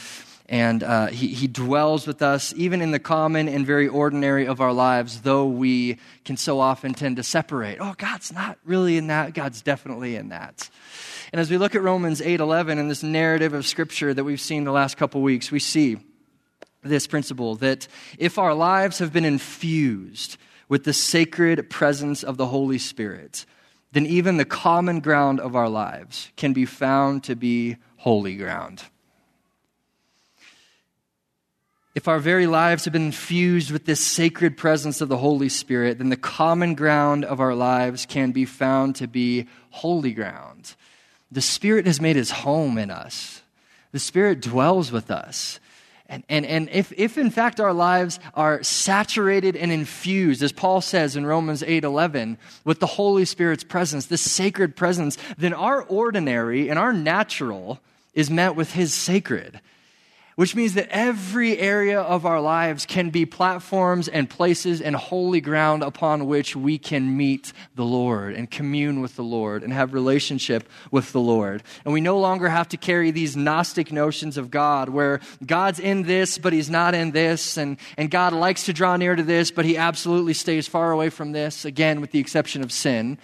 And 0.52 0.82
uh, 0.82 1.06
he, 1.06 1.28
he 1.28 1.46
dwells 1.46 2.06
with 2.06 2.20
us, 2.20 2.52
even 2.58 2.82
in 2.82 2.90
the 2.90 2.98
common 2.98 3.48
and 3.48 3.66
very 3.66 3.88
ordinary 3.88 4.46
of 4.46 4.60
our 4.60 4.74
lives, 4.74 5.22
though 5.22 5.46
we 5.46 5.96
can 6.26 6.36
so 6.36 6.60
often 6.60 6.92
tend 6.92 7.16
to 7.16 7.22
separate. 7.22 7.78
Oh, 7.80 7.94
God's 7.96 8.30
not 8.34 8.58
really 8.66 8.98
in 8.98 9.06
that. 9.06 9.32
God's 9.32 9.62
definitely 9.62 10.14
in 10.14 10.28
that. 10.28 10.68
And 11.32 11.40
as 11.40 11.50
we 11.50 11.56
look 11.56 11.74
at 11.74 11.80
Romans 11.80 12.20
8:11 12.20 12.78
and 12.78 12.90
this 12.90 13.02
narrative 13.02 13.54
of 13.54 13.66
scripture 13.66 14.12
that 14.12 14.24
we've 14.24 14.42
seen 14.42 14.64
the 14.64 14.72
last 14.72 14.98
couple 14.98 15.22
weeks, 15.22 15.50
we 15.50 15.58
see 15.58 15.96
this 16.82 17.06
principle 17.06 17.54
that 17.56 17.88
if 18.18 18.36
our 18.36 18.52
lives 18.52 18.98
have 18.98 19.10
been 19.10 19.24
infused 19.24 20.36
with 20.68 20.84
the 20.84 20.92
sacred 20.92 21.70
presence 21.70 22.22
of 22.22 22.36
the 22.36 22.48
Holy 22.48 22.78
Spirit, 22.78 23.46
then 23.92 24.04
even 24.04 24.36
the 24.36 24.44
common 24.44 25.00
ground 25.00 25.40
of 25.40 25.56
our 25.56 25.70
lives 25.70 26.30
can 26.36 26.52
be 26.52 26.66
found 26.66 27.24
to 27.24 27.34
be 27.34 27.78
holy 27.96 28.36
ground. 28.36 28.82
If 31.94 32.08
our 32.08 32.20
very 32.20 32.46
lives 32.46 32.84
have 32.84 32.92
been 32.92 33.06
infused 33.06 33.70
with 33.70 33.84
this 33.84 34.00
sacred 34.00 34.56
presence 34.56 35.02
of 35.02 35.10
the 35.10 35.18
Holy 35.18 35.50
Spirit, 35.50 35.98
then 35.98 36.08
the 36.08 36.16
common 36.16 36.74
ground 36.74 37.24
of 37.24 37.38
our 37.38 37.54
lives 37.54 38.06
can 38.06 38.32
be 38.32 38.46
found 38.46 38.96
to 38.96 39.06
be 39.06 39.46
holy 39.70 40.12
ground. 40.12 40.74
The 41.30 41.42
Spirit 41.42 41.86
has 41.86 42.00
made 42.00 42.16
his 42.16 42.30
home 42.30 42.78
in 42.78 42.90
us, 42.90 43.42
the 43.92 43.98
Spirit 43.98 44.40
dwells 44.40 44.90
with 44.90 45.10
us. 45.10 45.60
And, 46.08 46.24
and, 46.28 46.44
and 46.44 46.68
if, 46.70 46.92
if 46.94 47.16
in 47.16 47.30
fact 47.30 47.58
our 47.58 47.72
lives 47.72 48.20
are 48.34 48.62
saturated 48.62 49.56
and 49.56 49.72
infused, 49.72 50.42
as 50.42 50.52
Paul 50.52 50.82
says 50.82 51.16
in 51.16 51.24
Romans 51.24 51.62
8 51.62 51.84
11, 51.84 52.36
with 52.64 52.80
the 52.80 52.86
Holy 52.86 53.24
Spirit's 53.24 53.64
presence, 53.64 54.06
this 54.06 54.20
sacred 54.20 54.76
presence, 54.76 55.16
then 55.38 55.54
our 55.54 55.82
ordinary 55.82 56.68
and 56.68 56.78
our 56.78 56.92
natural 56.92 57.80
is 58.12 58.30
met 58.30 58.56
with 58.56 58.72
his 58.72 58.92
sacred 58.92 59.60
which 60.36 60.54
means 60.54 60.74
that 60.74 60.88
every 60.90 61.58
area 61.58 62.00
of 62.00 62.24
our 62.24 62.40
lives 62.40 62.86
can 62.86 63.10
be 63.10 63.26
platforms 63.26 64.08
and 64.08 64.28
places 64.28 64.80
and 64.80 64.96
holy 64.96 65.40
ground 65.40 65.82
upon 65.82 66.26
which 66.26 66.56
we 66.56 66.78
can 66.78 67.16
meet 67.16 67.52
the 67.74 67.84
Lord 67.84 68.34
and 68.34 68.50
commune 68.50 69.00
with 69.00 69.16
the 69.16 69.24
Lord 69.24 69.62
and 69.62 69.72
have 69.72 69.92
relationship 69.92 70.68
with 70.90 71.12
the 71.12 71.20
Lord. 71.20 71.62
And 71.84 71.92
we 71.92 72.00
no 72.00 72.18
longer 72.18 72.48
have 72.48 72.68
to 72.68 72.76
carry 72.76 73.10
these 73.10 73.36
Gnostic 73.36 73.92
notions 73.92 74.36
of 74.36 74.50
God 74.50 74.88
where 74.88 75.20
God's 75.44 75.80
in 75.80 76.04
this, 76.04 76.38
but 76.38 76.52
he's 76.52 76.70
not 76.70 76.94
in 76.94 77.10
this, 77.10 77.56
and, 77.56 77.76
and 77.96 78.10
God 78.10 78.32
likes 78.32 78.64
to 78.64 78.72
draw 78.72 78.96
near 78.96 79.14
to 79.14 79.22
this, 79.22 79.50
but 79.50 79.64
he 79.64 79.76
absolutely 79.76 80.34
stays 80.34 80.66
far 80.66 80.92
away 80.92 81.10
from 81.10 81.32
this, 81.32 81.64
again, 81.64 82.00
with 82.00 82.10
the 82.10 82.18
exception 82.18 82.62
of 82.62 82.72
sin. 82.72 83.18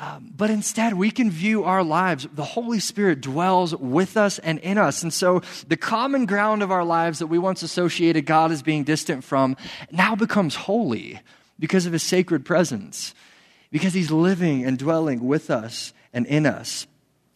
Um, 0.00 0.32
but 0.34 0.48
instead, 0.48 0.94
we 0.94 1.10
can 1.10 1.30
view 1.30 1.64
our 1.64 1.84
lives. 1.84 2.26
The 2.32 2.42
Holy 2.42 2.80
Spirit 2.80 3.20
dwells 3.20 3.76
with 3.76 4.16
us 4.16 4.38
and 4.38 4.58
in 4.60 4.78
us. 4.78 5.02
And 5.02 5.12
so, 5.12 5.42
the 5.68 5.76
common 5.76 6.24
ground 6.24 6.62
of 6.62 6.70
our 6.70 6.84
lives 6.84 7.18
that 7.18 7.26
we 7.26 7.36
once 7.36 7.62
associated 7.62 8.24
God 8.24 8.50
as 8.50 8.62
being 8.62 8.82
distant 8.82 9.24
from 9.24 9.58
now 9.92 10.14
becomes 10.14 10.54
holy 10.54 11.20
because 11.58 11.84
of 11.84 11.92
His 11.92 12.02
sacred 12.02 12.46
presence, 12.46 13.14
because 13.70 13.92
He's 13.92 14.10
living 14.10 14.64
and 14.64 14.78
dwelling 14.78 15.26
with 15.26 15.50
us 15.50 15.92
and 16.14 16.24
in 16.26 16.46
us. 16.46 16.86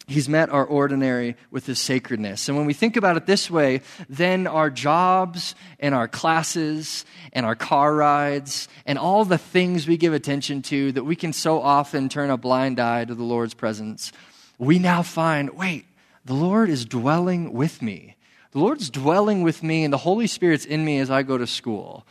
He's 0.07 0.29
met 0.29 0.49
our 0.49 0.65
ordinary 0.65 1.35
with 1.49 1.65
his 1.65 1.79
sacredness. 1.79 2.47
And 2.47 2.57
when 2.57 2.67
we 2.67 2.73
think 2.73 2.95
about 2.95 3.17
it 3.17 3.25
this 3.25 3.49
way, 3.49 3.81
then 4.07 4.45
our 4.45 4.69
jobs 4.69 5.55
and 5.79 5.95
our 5.95 6.07
classes 6.07 7.05
and 7.33 7.45
our 7.45 7.55
car 7.55 7.93
rides 7.93 8.67
and 8.85 8.99
all 8.99 9.25
the 9.25 9.39
things 9.39 9.87
we 9.87 9.97
give 9.97 10.13
attention 10.13 10.61
to 10.63 10.91
that 10.91 11.03
we 11.03 11.15
can 11.15 11.33
so 11.33 11.59
often 11.59 12.07
turn 12.07 12.29
a 12.29 12.37
blind 12.37 12.79
eye 12.79 13.05
to 13.05 13.15
the 13.15 13.23
Lord's 13.23 13.55
presence, 13.55 14.11
we 14.59 14.77
now 14.77 15.01
find 15.01 15.49
wait, 15.51 15.85
the 16.23 16.33
Lord 16.33 16.69
is 16.69 16.85
dwelling 16.85 17.53
with 17.53 17.81
me. 17.81 18.15
The 18.51 18.59
Lord's 18.59 18.89
dwelling 18.89 19.43
with 19.43 19.63
me, 19.63 19.83
and 19.83 19.91
the 19.91 19.97
Holy 19.97 20.27
Spirit's 20.27 20.63
in 20.63 20.85
me 20.85 20.99
as 20.99 21.11
I 21.11 21.23
go 21.23 21.37
to 21.37 21.45
school. 21.45 22.07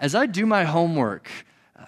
As 0.00 0.14
I 0.14 0.24
do 0.24 0.46
my 0.46 0.64
homework, 0.64 1.28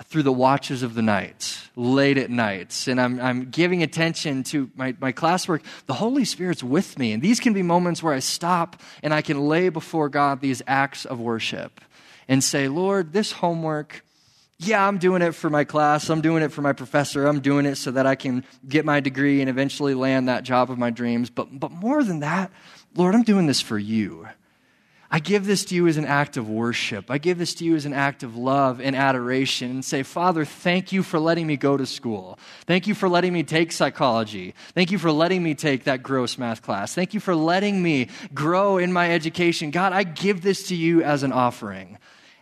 through 0.04 0.22
the 0.22 0.32
watches 0.32 0.82
of 0.82 0.94
the 0.94 1.02
night, 1.02 1.58
late 1.76 2.18
at 2.18 2.30
nights, 2.30 2.88
and 2.88 3.00
I'm, 3.00 3.20
I'm 3.20 3.50
giving 3.50 3.82
attention 3.82 4.42
to 4.44 4.70
my, 4.74 4.94
my 5.00 5.12
classwork, 5.12 5.62
the 5.86 5.94
Holy 5.94 6.24
Spirit's 6.24 6.62
with 6.62 6.98
me. 6.98 7.12
And 7.12 7.22
these 7.22 7.40
can 7.40 7.52
be 7.52 7.62
moments 7.62 8.02
where 8.02 8.14
I 8.14 8.18
stop 8.18 8.80
and 9.02 9.12
I 9.12 9.22
can 9.22 9.48
lay 9.48 9.68
before 9.68 10.08
God 10.08 10.40
these 10.40 10.62
acts 10.66 11.04
of 11.04 11.20
worship 11.20 11.80
and 12.28 12.42
say, 12.42 12.68
Lord, 12.68 13.12
this 13.12 13.32
homework, 13.32 14.04
yeah, 14.58 14.86
I'm 14.86 14.98
doing 14.98 15.22
it 15.22 15.34
for 15.34 15.50
my 15.50 15.64
class, 15.64 16.08
I'm 16.08 16.20
doing 16.20 16.42
it 16.42 16.52
for 16.52 16.62
my 16.62 16.72
professor, 16.72 17.26
I'm 17.26 17.40
doing 17.40 17.66
it 17.66 17.76
so 17.76 17.90
that 17.90 18.06
I 18.06 18.14
can 18.14 18.44
get 18.68 18.84
my 18.84 19.00
degree 19.00 19.40
and 19.40 19.50
eventually 19.50 19.94
land 19.94 20.28
that 20.28 20.44
job 20.44 20.70
of 20.70 20.78
my 20.78 20.90
dreams. 20.90 21.30
But, 21.30 21.58
but 21.58 21.70
more 21.70 22.02
than 22.04 22.20
that, 22.20 22.50
Lord, 22.94 23.14
I'm 23.14 23.22
doing 23.22 23.46
this 23.46 23.60
for 23.60 23.78
you. 23.78 24.28
I 25.12 25.18
give 25.18 25.44
this 25.44 25.64
to 25.66 25.74
you 25.74 25.88
as 25.88 25.96
an 25.96 26.04
act 26.04 26.36
of 26.36 26.48
worship. 26.48 27.10
I 27.10 27.18
give 27.18 27.36
this 27.36 27.54
to 27.54 27.64
you 27.64 27.74
as 27.74 27.84
an 27.84 27.92
act 27.92 28.22
of 28.22 28.36
love 28.36 28.80
and 28.80 28.94
adoration 28.94 29.70
and 29.70 29.84
say, 29.84 30.04
Father, 30.04 30.44
thank 30.44 30.92
you 30.92 31.02
for 31.02 31.18
letting 31.18 31.48
me 31.48 31.56
go 31.56 31.76
to 31.76 31.84
school. 31.84 32.38
Thank 32.66 32.86
you 32.86 32.94
for 32.94 33.08
letting 33.08 33.32
me 33.32 33.42
take 33.42 33.72
psychology. 33.72 34.54
Thank 34.72 34.92
you 34.92 34.98
for 34.98 35.10
letting 35.10 35.42
me 35.42 35.56
take 35.56 35.84
that 35.84 36.04
gross 36.04 36.38
math 36.38 36.62
class. 36.62 36.94
Thank 36.94 37.12
you 37.12 37.18
for 37.18 37.34
letting 37.34 37.82
me 37.82 38.08
grow 38.32 38.78
in 38.78 38.92
my 38.92 39.10
education. 39.10 39.72
God, 39.72 39.92
I 39.92 40.04
give 40.04 40.42
this 40.42 40.68
to 40.68 40.76
you 40.76 41.02
as 41.02 41.24
an 41.24 41.32
offering. 41.32 41.98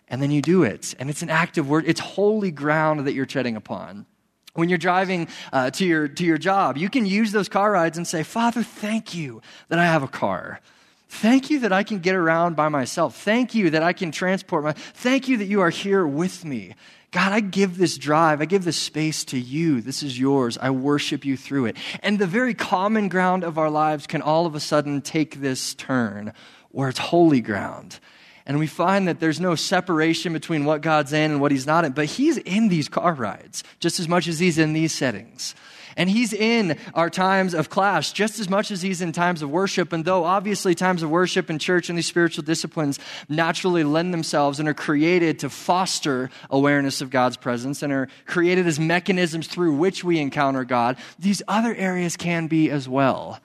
And 0.07 0.21
then 0.21 0.31
you 0.31 0.43
do 0.43 0.63
it. 0.63 0.95
And 0.99 1.09
it's 1.09 1.23
an 1.23 1.31
act 1.31 1.57
of 1.57 1.71
word. 1.71 1.85
It's 1.87 2.01
holy 2.01 2.51
ground 2.51 3.07
that 3.07 3.15
you're 3.15 3.27
treading 3.27 3.57
upon. 3.57 4.05
When 4.53 4.69
you're 4.69 4.77
driving 4.77 5.29
uh, 5.55 5.71
to, 5.71 5.87
your, 5.87 6.09
to 6.09 6.25
your 6.25 6.39
job, 6.39 6.77
you 6.77 6.91
can 6.91 7.07
use 7.07 7.33
those 7.33 7.49
car 7.49 7.71
rides 7.71 7.97
and 7.97 8.07
say, 8.07 8.23
Father, 8.23 8.63
thank 8.63 9.15
you 9.15 9.41
that 9.69 9.79
I 9.79 9.87
have 9.87 10.03
a 10.03 10.09
car. 10.09 10.61
Thank 11.09 11.51
you 11.51 11.61
that 11.61 11.73
I 11.73 11.83
can 11.83 12.01
get 12.01 12.15
around 12.15 12.55
by 12.55 12.69
myself. 12.69 13.17
Thank 13.17 13.55
you 13.55 13.71
that 13.71 13.83
I 13.83 13.93
can 13.93 14.13
transport 14.13 14.65
my. 14.65 14.73
Thank 14.73 15.29
you 15.29 15.39
that 15.39 15.47
you 15.47 15.63
are 15.63 15.71
here 15.71 16.07
with 16.07 16.45
me. 16.45 16.75
God, 17.11 17.33
I 17.33 17.41
give 17.41 17.79
this 17.79 17.97
drive, 17.97 18.43
I 18.43 18.45
give 18.45 18.65
this 18.65 18.77
space 18.77 19.25
to 19.27 19.39
you. 19.39 19.81
This 19.81 20.03
is 20.03 20.19
yours. 20.19 20.59
I 20.61 20.69
worship 20.71 21.25
you 21.25 21.39
through 21.39 21.67
it. 21.67 21.77
And 22.03 22.19
the 22.19 22.27
very 22.27 22.53
common 22.53 23.09
ground 23.09 23.45
of 23.45 23.57
our 23.57 23.71
lives 23.71 24.07
can 24.07 24.21
all 24.21 24.45
of 24.45 24.55
a 24.55 24.61
sudden 24.61 25.01
take 25.01 25.41
this 25.41 25.75
turn 25.75 26.35
where 26.71 26.91
it's 26.91 26.99
holy 26.99 27.41
ground. 27.41 27.99
And 28.45 28.59
we 28.59 28.67
find 28.67 29.09
that 29.09 29.21
there's 29.21 29.41
no 29.41 29.55
separation 29.55 30.35
between 30.35 30.67
what 30.67 30.83
God's 30.83 31.15
in 31.15 31.31
and 31.31 31.41
what 31.41 31.51
He's 31.51 31.67
not 31.67 31.87
in, 31.87 31.93
but 31.93 32.07
He's 32.07 32.37
in 32.37 32.69
these 32.69 32.89
car 32.89 33.15
rides 33.15 33.65
just 33.81 33.99
as 33.99 34.09
much 34.09 34.29
as 34.29 34.39
He's 34.39 34.59
in 34.59 34.75
these 34.75 34.95
settings. 34.95 35.55
And 35.99 36.09
He's 36.09 36.33
in 36.33 36.79
our 36.95 37.11
times 37.11 37.53
of 37.53 37.69
class 37.69 38.13
just 38.13 38.39
as 38.39 38.49
much 38.49 38.71
as 38.71 38.81
He's 38.81 39.03
in 39.03 39.13
times 39.13 39.43
of 39.43 39.51
worship. 39.51 39.93
And 39.93 40.05
though 40.05 40.25
obviously 40.25 40.75
times 40.75 41.03
of 41.03 41.11
worship 41.11 41.51
and 41.51 41.61
church 41.61 41.91
and 41.91 41.99
these 41.99 42.07
spiritual 42.07 42.45
disciplines 42.45 43.01
naturally 43.29 43.83
lend 43.83 44.15
themselves 44.15 44.61
and 44.61 44.69
are 44.69 44.75
created 44.75 45.41
to 45.41 45.51
foster 45.51 46.31
awareness 46.49 47.01
of 47.01 47.11
God's 47.11 47.37
presence 47.37 47.83
and 47.83 47.93
are 47.93 48.09
created 48.27 48.67
as 48.67 48.79
mechanisms 48.79 49.49
through 49.49 49.75
which 49.75 50.05
we 50.05 50.21
encounter 50.21 50.65
God, 50.65 50.97
these 51.19 51.43
other 51.49 51.75
areas 51.75 52.17
can 52.17 52.47
be 52.47 52.71
as 52.71 52.89
well. 52.89 53.41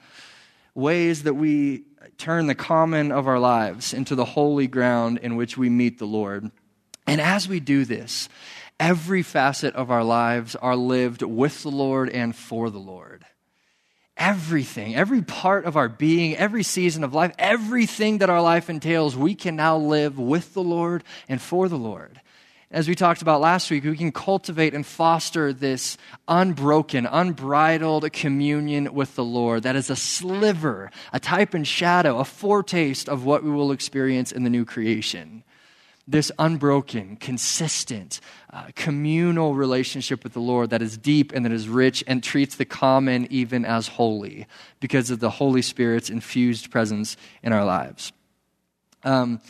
Ways 0.75 1.23
that 1.23 1.33
we 1.33 1.85
turn 2.19 2.45
the 2.45 2.55
common 2.55 3.11
of 3.11 3.27
our 3.27 3.39
lives 3.39 3.93
into 3.93 4.13
the 4.13 4.25
holy 4.25 4.67
ground 4.67 5.17
in 5.23 5.35
which 5.35 5.57
we 5.57 5.69
meet 5.69 5.97
the 5.97 6.05
Lord. 6.05 6.51
And 7.07 7.19
as 7.19 7.47
we 7.47 7.59
do 7.59 7.83
this, 7.83 8.29
every 8.83 9.21
facet 9.21 9.73
of 9.75 9.89
our 9.89 10.03
lives 10.03 10.57
are 10.57 10.75
lived 10.75 11.21
with 11.21 11.63
the 11.63 11.71
Lord 11.71 12.09
and 12.09 12.35
for 12.35 12.69
the 12.69 12.79
Lord. 12.79 13.23
Everything, 14.17 14.93
every 14.93 15.21
part 15.21 15.63
of 15.63 15.77
our 15.77 15.87
being, 15.87 16.35
every 16.35 16.63
season 16.63 17.05
of 17.05 17.13
life, 17.13 17.33
everything 17.39 18.17
that 18.17 18.29
our 18.29 18.41
life 18.41 18.69
entails, 18.69 19.15
we 19.15 19.35
can 19.35 19.55
now 19.55 19.77
live 19.77 20.19
with 20.19 20.53
the 20.53 20.61
Lord 20.61 21.05
and 21.29 21.41
for 21.41 21.69
the 21.69 21.77
Lord. 21.77 22.19
As 22.71 22.89
we 22.89 22.93
talked 22.93 23.21
about 23.21 23.39
last 23.39 23.71
week, 23.71 23.85
we 23.85 23.95
can 23.95 24.11
cultivate 24.11 24.73
and 24.73 24.85
foster 24.85 25.53
this 25.53 25.97
unbroken, 26.27 27.05
unbridled 27.05 28.11
communion 28.11 28.93
with 28.93 29.15
the 29.15 29.23
Lord 29.23 29.63
that 29.63 29.77
is 29.77 29.89
a 29.89 29.95
sliver, 29.95 30.91
a 31.13 31.21
type 31.21 31.53
and 31.53 31.65
shadow, 31.65 32.17
a 32.17 32.25
foretaste 32.25 33.07
of 33.07 33.23
what 33.23 33.45
we 33.45 33.49
will 33.49 33.71
experience 33.71 34.33
in 34.33 34.43
the 34.43 34.49
new 34.49 34.65
creation 34.65 35.45
this 36.07 36.31
unbroken, 36.37 37.15
consistent, 37.15 38.19
uh, 38.51 38.65
communal 38.75 39.55
relationship 39.55 40.23
with 40.23 40.33
the 40.33 40.41
Lord 40.41 40.71
that 40.71 40.81
is 40.81 40.97
deep 40.97 41.31
and 41.33 41.45
that 41.45 41.53
is 41.53 41.69
rich 41.69 42.03
and 42.07 42.21
treats 42.21 42.55
the 42.55 42.65
common 42.65 43.27
even 43.29 43.63
as 43.63 43.87
holy 43.87 44.45
because 44.79 45.09
of 45.09 45.19
the 45.19 45.29
Holy 45.29 45.61
Spirit's 45.61 46.09
infused 46.09 46.71
presence 46.71 47.15
in 47.41 47.53
our 47.53 47.63
lives. 47.63 48.11
Um, 49.05 49.41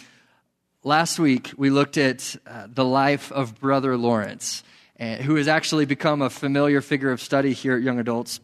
last 0.83 1.17
week, 1.17 1.51
we 1.57 1.71
looked 1.71 1.97
at 1.97 2.35
uh, 2.45 2.67
the 2.71 2.85
life 2.85 3.31
of 3.31 3.59
Brother 3.59 3.97
Lawrence, 3.97 4.63
uh, 4.99 5.15
who 5.15 5.35
has 5.35 5.47
actually 5.47 5.85
become 5.85 6.21
a 6.21 6.29
familiar 6.29 6.81
figure 6.81 7.11
of 7.11 7.19
study 7.19 7.53
here 7.53 7.75
at 7.75 7.81
Young 7.81 7.99
Adults. 7.99 8.39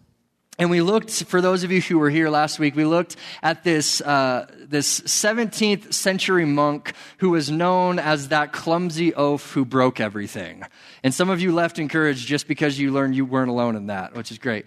And 0.59 0.69
we 0.69 0.81
looked, 0.81 1.23
for 1.23 1.39
those 1.39 1.63
of 1.63 1.71
you 1.71 1.79
who 1.81 1.97
were 1.97 2.09
here 2.09 2.29
last 2.29 2.59
week, 2.59 2.75
we 2.75 2.83
looked 2.83 3.15
at 3.41 3.63
this, 3.63 4.01
uh, 4.01 4.45
this 4.57 4.99
17th 4.99 5.93
century 5.93 6.43
monk 6.43 6.93
who 7.19 7.29
was 7.29 7.49
known 7.49 7.97
as 7.97 8.27
that 8.27 8.51
clumsy 8.51 9.13
oaf 9.13 9.53
who 9.53 9.63
broke 9.63 10.01
everything. 10.01 10.63
And 11.01 11.13
some 11.13 11.29
of 11.29 11.39
you 11.39 11.53
left 11.53 11.79
encouraged 11.79 12.27
just 12.27 12.45
because 12.45 12.77
you 12.77 12.91
learned 12.91 13.15
you 13.15 13.23
weren't 13.23 13.49
alone 13.49 13.77
in 13.77 13.87
that, 13.87 14.13
which 14.13 14.31
is 14.31 14.37
great. 14.37 14.65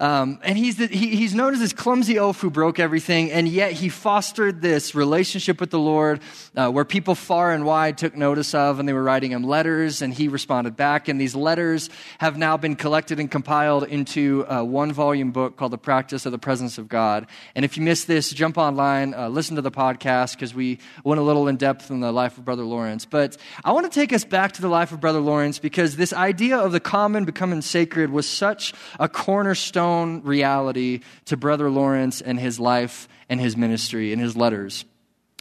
Um, 0.00 0.38
and 0.44 0.56
he's, 0.56 0.76
the, 0.76 0.86
he, 0.86 1.16
he's 1.16 1.34
known 1.34 1.54
as 1.54 1.58
this 1.58 1.72
clumsy 1.72 2.20
oaf 2.20 2.40
who 2.40 2.50
broke 2.50 2.78
everything, 2.78 3.32
and 3.32 3.48
yet 3.48 3.72
he 3.72 3.88
fostered 3.88 4.62
this 4.62 4.94
relationship 4.94 5.60
with 5.60 5.70
the 5.70 5.78
Lord 5.78 6.20
uh, 6.54 6.70
where 6.70 6.84
people 6.84 7.16
far 7.16 7.52
and 7.52 7.64
wide 7.64 7.98
took 7.98 8.14
notice 8.14 8.54
of, 8.54 8.78
and 8.78 8.88
they 8.88 8.92
were 8.92 9.02
writing 9.02 9.32
him 9.32 9.42
letters, 9.42 10.00
and 10.00 10.14
he 10.14 10.28
responded 10.28 10.76
back. 10.76 11.08
And 11.08 11.20
these 11.20 11.34
letters 11.34 11.90
have 12.18 12.38
now 12.38 12.56
been 12.56 12.76
collected 12.76 13.18
and 13.18 13.28
compiled 13.28 13.82
into 13.88 14.46
a 14.48 14.64
one 14.64 14.92
volume 14.92 15.32
book 15.32 15.56
called 15.56 15.72
The 15.72 15.78
Practice 15.78 16.26
of 16.26 16.30
the 16.30 16.38
Presence 16.38 16.78
of 16.78 16.88
God. 16.88 17.26
And 17.56 17.64
if 17.64 17.76
you 17.76 17.82
missed 17.82 18.06
this, 18.06 18.30
jump 18.30 18.56
online, 18.56 19.14
uh, 19.14 19.28
listen 19.28 19.56
to 19.56 19.62
the 19.62 19.72
podcast, 19.72 20.34
because 20.34 20.54
we 20.54 20.78
went 21.02 21.20
a 21.20 21.24
little 21.24 21.48
in 21.48 21.56
depth 21.56 21.90
in 21.90 21.98
the 21.98 22.12
life 22.12 22.38
of 22.38 22.44
Brother 22.44 22.62
Lawrence. 22.62 23.04
But 23.04 23.36
I 23.64 23.72
want 23.72 23.90
to 23.90 24.00
take 24.00 24.12
us 24.12 24.24
back 24.24 24.52
to 24.52 24.62
the 24.62 24.68
life 24.68 24.92
of 24.92 25.00
Brother 25.00 25.18
Lawrence 25.18 25.58
because 25.58 25.96
this 25.96 26.12
idea 26.12 26.56
of 26.56 26.70
the 26.70 26.78
common 26.78 27.24
becoming 27.24 27.62
sacred 27.62 28.10
was 28.10 28.28
such 28.28 28.72
a 29.00 29.08
cornerstone 29.08 29.87
reality 30.22 31.00
to 31.26 31.36
Brother 31.36 31.70
Lawrence 31.70 32.20
and 32.20 32.38
his 32.38 32.58
life 32.58 33.08
and 33.28 33.40
his 33.40 33.56
ministry 33.56 34.12
and 34.12 34.20
his 34.20 34.36
letters. 34.36 34.84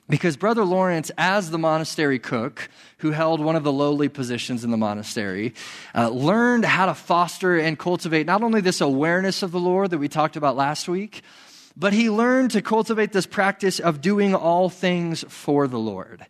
Because 0.10 0.38
Brother 0.38 0.64
Lawrence, 0.64 1.12
as 1.18 1.52
the 1.52 1.58
monastery 1.58 2.18
cook, 2.18 2.70
who 3.00 3.12
held 3.12 3.42
one 3.42 3.58
of 3.58 3.64
the 3.64 3.74
lowly 3.74 4.08
positions 4.08 4.64
in 4.64 4.72
the 4.72 4.78
monastery, 4.78 5.54
uh, 5.94 6.08
learned 6.10 6.64
how 6.64 6.86
to 6.86 6.94
foster 6.94 7.58
and 7.58 7.78
cultivate 7.78 8.26
not 8.26 8.42
only 8.42 8.62
this 8.62 8.80
awareness 8.80 9.44
of 9.44 9.52
the 9.52 9.60
Lord 9.60 9.90
that 9.90 9.98
we 9.98 10.08
talked 10.08 10.38
about 10.38 10.56
last 10.56 10.88
week, 10.88 11.24
but 11.76 11.94
he 11.94 12.10
learned 12.10 12.52
to 12.52 12.62
cultivate 12.62 13.12
this 13.12 13.28
practice 13.28 13.80
of 13.80 14.02
doing 14.02 14.34
all 14.34 14.70
things 14.70 15.26
for 15.28 15.68
the 15.68 15.78
Lord. 15.78 16.26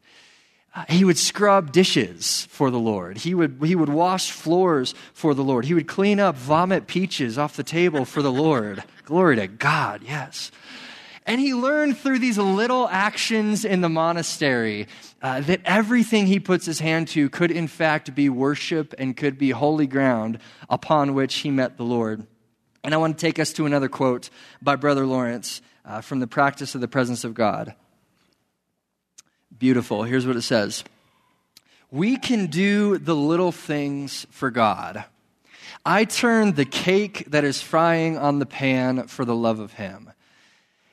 Uh, 0.77 0.85
he 0.89 1.03
would 1.03 1.17
scrub 1.17 1.71
dishes 1.71 2.45
for 2.51 2.69
the 2.69 2.77
Lord. 2.77 3.17
He 3.17 3.33
would, 3.33 3.57
he 3.63 3.73
would 3.73 3.89
wash 3.89 4.29
floors 4.29 4.93
for 5.11 5.33
the 5.33 5.43
Lord. 5.43 5.65
He 5.65 5.73
would 5.73 5.87
clean 5.87 6.19
up 6.19 6.35
vomit 6.35 6.85
peaches 6.85 7.35
off 7.35 7.55
the 7.55 7.63
table 7.63 8.05
for 8.05 8.21
the 8.21 8.31
Lord. 8.31 8.83
Glory 9.03 9.37
to 9.37 9.47
God, 9.47 10.03
yes. 10.05 10.51
And 11.25 11.41
he 11.41 11.55
learned 11.55 11.97
through 11.97 12.19
these 12.19 12.37
little 12.37 12.87
actions 12.89 13.65
in 13.65 13.81
the 13.81 13.89
monastery 13.89 14.87
uh, 15.19 15.41
that 15.41 15.61
everything 15.65 16.27
he 16.27 16.39
puts 16.39 16.67
his 16.67 16.79
hand 16.79 17.07
to 17.09 17.27
could, 17.27 17.49
in 17.49 17.67
fact, 17.67 18.13
be 18.13 18.29
worship 18.29 18.93
and 18.99 19.17
could 19.17 19.39
be 19.39 19.49
holy 19.49 19.87
ground 19.87 20.37
upon 20.69 21.15
which 21.15 21.33
he 21.37 21.49
met 21.49 21.77
the 21.77 21.85
Lord. 21.85 22.27
And 22.83 22.93
I 22.93 22.97
want 22.97 23.17
to 23.17 23.25
take 23.25 23.39
us 23.39 23.51
to 23.53 23.65
another 23.65 23.89
quote 23.89 24.29
by 24.61 24.75
Brother 24.75 25.07
Lawrence 25.07 25.59
uh, 25.83 26.01
from 26.01 26.19
the 26.19 26.27
practice 26.27 26.75
of 26.75 26.81
the 26.81 26.87
presence 26.87 27.23
of 27.23 27.33
God. 27.33 27.73
Beautiful. 29.59 30.03
Here's 30.03 30.27
what 30.27 30.35
it 30.35 30.43
says 30.43 30.83
We 31.89 32.17
can 32.17 32.47
do 32.47 32.97
the 32.97 33.15
little 33.15 33.51
things 33.51 34.27
for 34.29 34.51
God. 34.51 35.05
I 35.85 36.05
turn 36.05 36.53
the 36.53 36.65
cake 36.65 37.25
that 37.27 37.43
is 37.43 37.61
frying 37.61 38.17
on 38.17 38.39
the 38.39 38.45
pan 38.45 39.07
for 39.07 39.25
the 39.25 39.35
love 39.35 39.59
of 39.59 39.73
Him. 39.73 40.11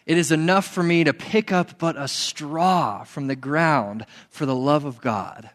It 0.06 0.18
is 0.18 0.30
enough 0.30 0.66
for 0.66 0.82
me 0.82 1.04
to 1.04 1.12
pick 1.12 1.50
up 1.50 1.78
but 1.78 1.96
a 1.96 2.08
straw 2.08 3.04
from 3.04 3.26
the 3.26 3.36
ground 3.36 4.06
for 4.30 4.46
the 4.46 4.54
love 4.54 4.84
of 4.84 5.00
God. 5.00 5.50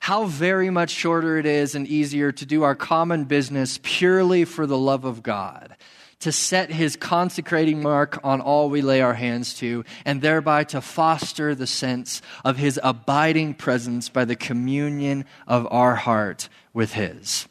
How 0.00 0.24
very 0.24 0.70
much 0.70 0.90
shorter 0.90 1.38
it 1.38 1.46
is 1.46 1.74
and 1.74 1.86
easier 1.86 2.32
to 2.32 2.44
do 2.44 2.62
our 2.62 2.74
common 2.74 3.24
business 3.24 3.78
purely 3.82 4.44
for 4.44 4.66
the 4.66 4.78
love 4.78 5.04
of 5.04 5.22
God 5.22 5.76
to 6.24 6.32
set 6.32 6.70
his 6.70 6.96
consecrating 6.96 7.82
mark 7.82 8.18
on 8.24 8.40
all 8.40 8.70
we 8.70 8.80
lay 8.80 9.02
our 9.02 9.12
hands 9.12 9.52
to, 9.52 9.84
and 10.06 10.22
thereby 10.22 10.64
to 10.64 10.80
foster 10.80 11.54
the 11.54 11.66
sense 11.66 12.22
of 12.46 12.56
his 12.56 12.80
abiding 12.82 13.52
presence 13.52 14.08
by 14.08 14.24
the 14.24 14.34
communion 14.34 15.26
of 15.46 15.68
our 15.70 15.94
heart 15.94 16.48
with 16.72 16.94
his. 16.94 17.46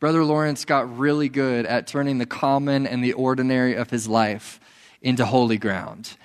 Brother 0.00 0.24
Lawrence 0.24 0.64
got 0.64 0.98
really 0.98 1.28
good 1.28 1.66
at 1.66 1.86
turning 1.86 2.16
the 2.16 2.24
common 2.24 2.86
and 2.86 3.04
the 3.04 3.12
ordinary 3.12 3.74
of 3.74 3.90
his 3.90 4.08
life 4.08 4.58
into 5.02 5.26
holy 5.26 5.58
ground. 5.58 6.16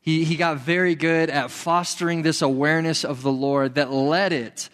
He, 0.00 0.22
he 0.22 0.36
got 0.36 0.58
very 0.58 0.94
good 0.94 1.30
at 1.30 1.50
fostering 1.50 2.22
this 2.22 2.42
awareness 2.42 3.04
of 3.04 3.22
the 3.22 3.32
Lord 3.32 3.74
that 3.74 3.90
led 3.90 4.32
it 4.32 4.70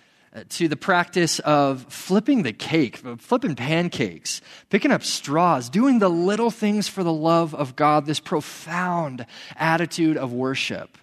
to 0.49 0.69
the 0.69 0.77
practice 0.77 1.39
of 1.41 1.85
flipping 1.85 2.43
the 2.43 2.53
cake, 2.53 2.97
flipping 3.19 3.55
pancakes, 3.55 4.41
picking 4.71 4.91
up 4.91 5.05
straws, 5.05 5.69
doing 5.69 5.99
the 5.99 6.11
little 6.11 6.51
things 6.51 6.89
for 6.89 7.05
the 7.05 7.13
love 7.13 7.55
of 7.55 7.77
God, 7.77 8.07
this 8.07 8.21
profound 8.21 9.27
attitude 9.57 10.17
of 10.17 10.33
worship 10.33 10.99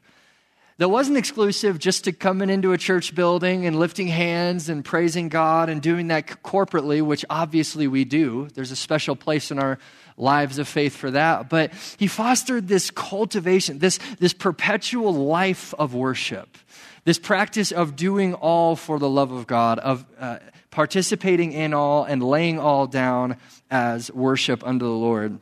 that 0.82 0.90
wasn't 0.90 1.16
exclusive 1.16 1.78
just 1.78 2.06
to 2.06 2.12
coming 2.12 2.50
into 2.50 2.74
a 2.74 2.78
church 2.78 3.14
building 3.14 3.68
and 3.68 3.78
lifting 3.78 4.08
hands 4.08 4.68
and 4.68 4.84
praising 4.84 5.30
God 5.30 5.70
and 5.70 5.80
doing 5.80 6.08
that 6.08 6.42
corporately, 6.42 7.04
which 7.04 7.24
obviously 7.30 7.88
we 7.88 8.04
do. 8.04 8.48
There's 8.56 8.72
a 8.72 8.76
special 8.76 9.16
place 9.16 9.52
in 9.52 9.60
our 9.60 9.78
lives 10.18 10.58
of 10.58 10.68
faith 10.68 10.96
for 10.96 11.12
that. 11.12 11.50
But 11.50 11.72
he 11.98 12.08
fostered 12.08 12.68
this 12.68 12.90
cultivation, 12.90 13.78
this, 13.78 14.00
this 14.18 14.34
perpetual 14.34 15.14
life 15.14 15.76
of 15.76 15.94
worship 15.94 16.58
this 17.04 17.20
practice 17.20 17.72
of 17.72 17.96
doing 17.96 18.34
all 18.34 18.76
for 18.76 19.00
the 19.00 19.10
love 19.10 19.32
of 19.32 19.48
God, 19.48 19.80
of 19.80 20.06
uh, 20.20 20.40
participating 20.70 21.52
in 21.52 21.74
all 21.74 22.04
and 22.04 22.22
laying 22.22 22.60
all 22.60 22.88
down 22.88 23.38
as 23.70 24.12
worship 24.12 24.66
unto 24.66 24.86
the 24.86 24.92
Lord. 24.92 25.40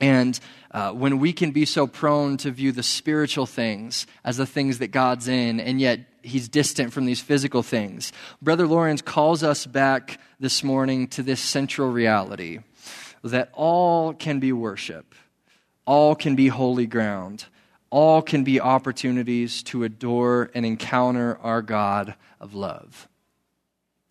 And 0.00 0.38
uh, 0.72 0.90
when 0.92 1.20
we 1.20 1.32
can 1.32 1.52
be 1.52 1.64
so 1.64 1.86
prone 1.86 2.36
to 2.38 2.50
view 2.50 2.72
the 2.72 2.82
spiritual 2.82 3.46
things 3.46 4.06
as 4.24 4.36
the 4.36 4.46
things 4.46 4.78
that 4.80 4.88
God's 4.88 5.28
in, 5.28 5.60
and 5.60 5.80
yet 5.80 6.00
he's 6.22 6.48
distant 6.48 6.92
from 6.92 7.06
these 7.06 7.20
physical 7.20 7.62
things, 7.62 8.12
Brother 8.40 8.66
Lawrence 8.66 9.00
calls 9.00 9.44
us 9.44 9.64
back 9.64 10.18
this 10.40 10.64
morning 10.64 11.06
to 11.08 11.22
this 11.22 11.40
central 11.40 11.90
reality 11.90 12.58
that 13.22 13.50
all 13.52 14.12
can 14.12 14.40
be 14.40 14.52
worship, 14.52 15.14
all 15.86 16.16
can 16.16 16.34
be 16.34 16.48
holy 16.48 16.86
ground 16.86 17.46
all 17.92 18.22
can 18.22 18.42
be 18.42 18.58
opportunities 18.58 19.62
to 19.64 19.84
adore 19.84 20.50
and 20.54 20.64
encounter 20.64 21.38
our 21.42 21.60
God 21.60 22.14
of 22.40 22.54
love. 22.54 23.06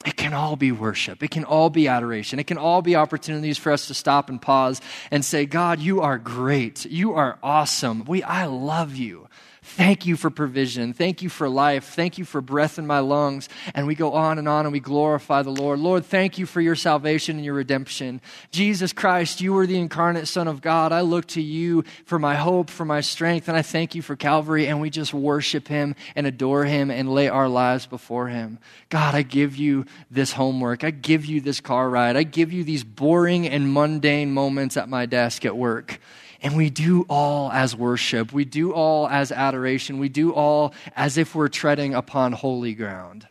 It 0.05 0.15
can 0.15 0.33
all 0.33 0.55
be 0.55 0.71
worship. 0.71 1.21
It 1.21 1.31
can 1.31 1.43
all 1.43 1.69
be 1.69 1.87
adoration. 1.87 2.39
It 2.39 2.45
can 2.47 2.57
all 2.57 2.81
be 2.81 2.95
opportunities 2.95 3.57
for 3.57 3.71
us 3.71 3.87
to 3.87 3.93
stop 3.93 4.29
and 4.29 4.41
pause 4.41 4.81
and 5.09 5.25
say, 5.25 5.45
God, 5.45 5.79
you 5.79 6.01
are 6.01 6.17
great. 6.17 6.85
You 6.85 7.13
are 7.13 7.39
awesome. 7.41 8.05
We, 8.05 8.23
I 8.23 8.45
love 8.45 8.95
you. 8.95 9.27
Thank 9.75 10.05
you 10.05 10.17
for 10.17 10.29
provision. 10.29 10.91
Thank 10.91 11.21
you 11.21 11.29
for 11.29 11.47
life. 11.47 11.93
Thank 11.93 12.17
you 12.17 12.25
for 12.25 12.41
breath 12.41 12.77
in 12.77 12.85
my 12.85 12.99
lungs. 12.99 13.47
And 13.73 13.87
we 13.87 13.95
go 13.95 14.11
on 14.11 14.37
and 14.37 14.45
on 14.45 14.65
and 14.65 14.73
we 14.73 14.81
glorify 14.81 15.43
the 15.43 15.49
Lord. 15.49 15.79
Lord, 15.79 16.05
thank 16.05 16.37
you 16.37 16.45
for 16.45 16.59
your 16.59 16.75
salvation 16.75 17.37
and 17.37 17.45
your 17.45 17.53
redemption. 17.53 18.19
Jesus 18.51 18.91
Christ, 18.91 19.39
you 19.39 19.57
are 19.57 19.65
the 19.65 19.79
incarnate 19.79 20.27
Son 20.27 20.49
of 20.49 20.61
God. 20.61 20.91
I 20.91 20.99
look 20.99 21.25
to 21.27 21.41
you 21.41 21.85
for 22.03 22.19
my 22.19 22.35
hope, 22.35 22.69
for 22.69 22.83
my 22.83 22.99
strength, 22.99 23.47
and 23.47 23.55
I 23.55 23.61
thank 23.61 23.95
you 23.95 24.01
for 24.01 24.17
Calvary. 24.17 24.67
And 24.67 24.81
we 24.81 24.89
just 24.89 25.13
worship 25.13 25.69
him 25.69 25.95
and 26.17 26.27
adore 26.27 26.65
him 26.65 26.91
and 26.91 27.09
lay 27.09 27.29
our 27.29 27.47
lives 27.47 27.85
before 27.85 28.27
him. 28.27 28.59
God, 28.89 29.15
I 29.15 29.21
give 29.21 29.55
you 29.55 29.85
this 30.11 30.33
homework. 30.33 30.83
I 30.83 30.91
give 30.91 31.25
you 31.25 31.39
this 31.39 31.61
car 31.61 31.89
ride. 31.89 32.17
I 32.17 32.23
give 32.23 32.51
you 32.51 32.65
these 32.65 32.83
boring 32.83 33.47
and 33.47 33.73
mundane 33.73 34.33
moments 34.33 34.75
at 34.75 34.89
my 34.89 35.05
desk 35.05 35.45
at 35.45 35.55
work. 35.55 36.01
And 36.41 36.57
we 36.57 36.69
do 36.69 37.05
all 37.07 37.51
as 37.51 37.75
worship. 37.75 38.33
We 38.33 38.45
do 38.45 38.73
all 38.73 39.07
as 39.07 39.31
adoration. 39.31 39.99
We 39.99 40.09
do 40.09 40.33
all 40.33 40.73
as 40.95 41.17
if 41.17 41.35
we're 41.35 41.49
treading 41.49 41.93
upon 41.93 42.31
holy 42.31 42.73
ground. 42.73 43.27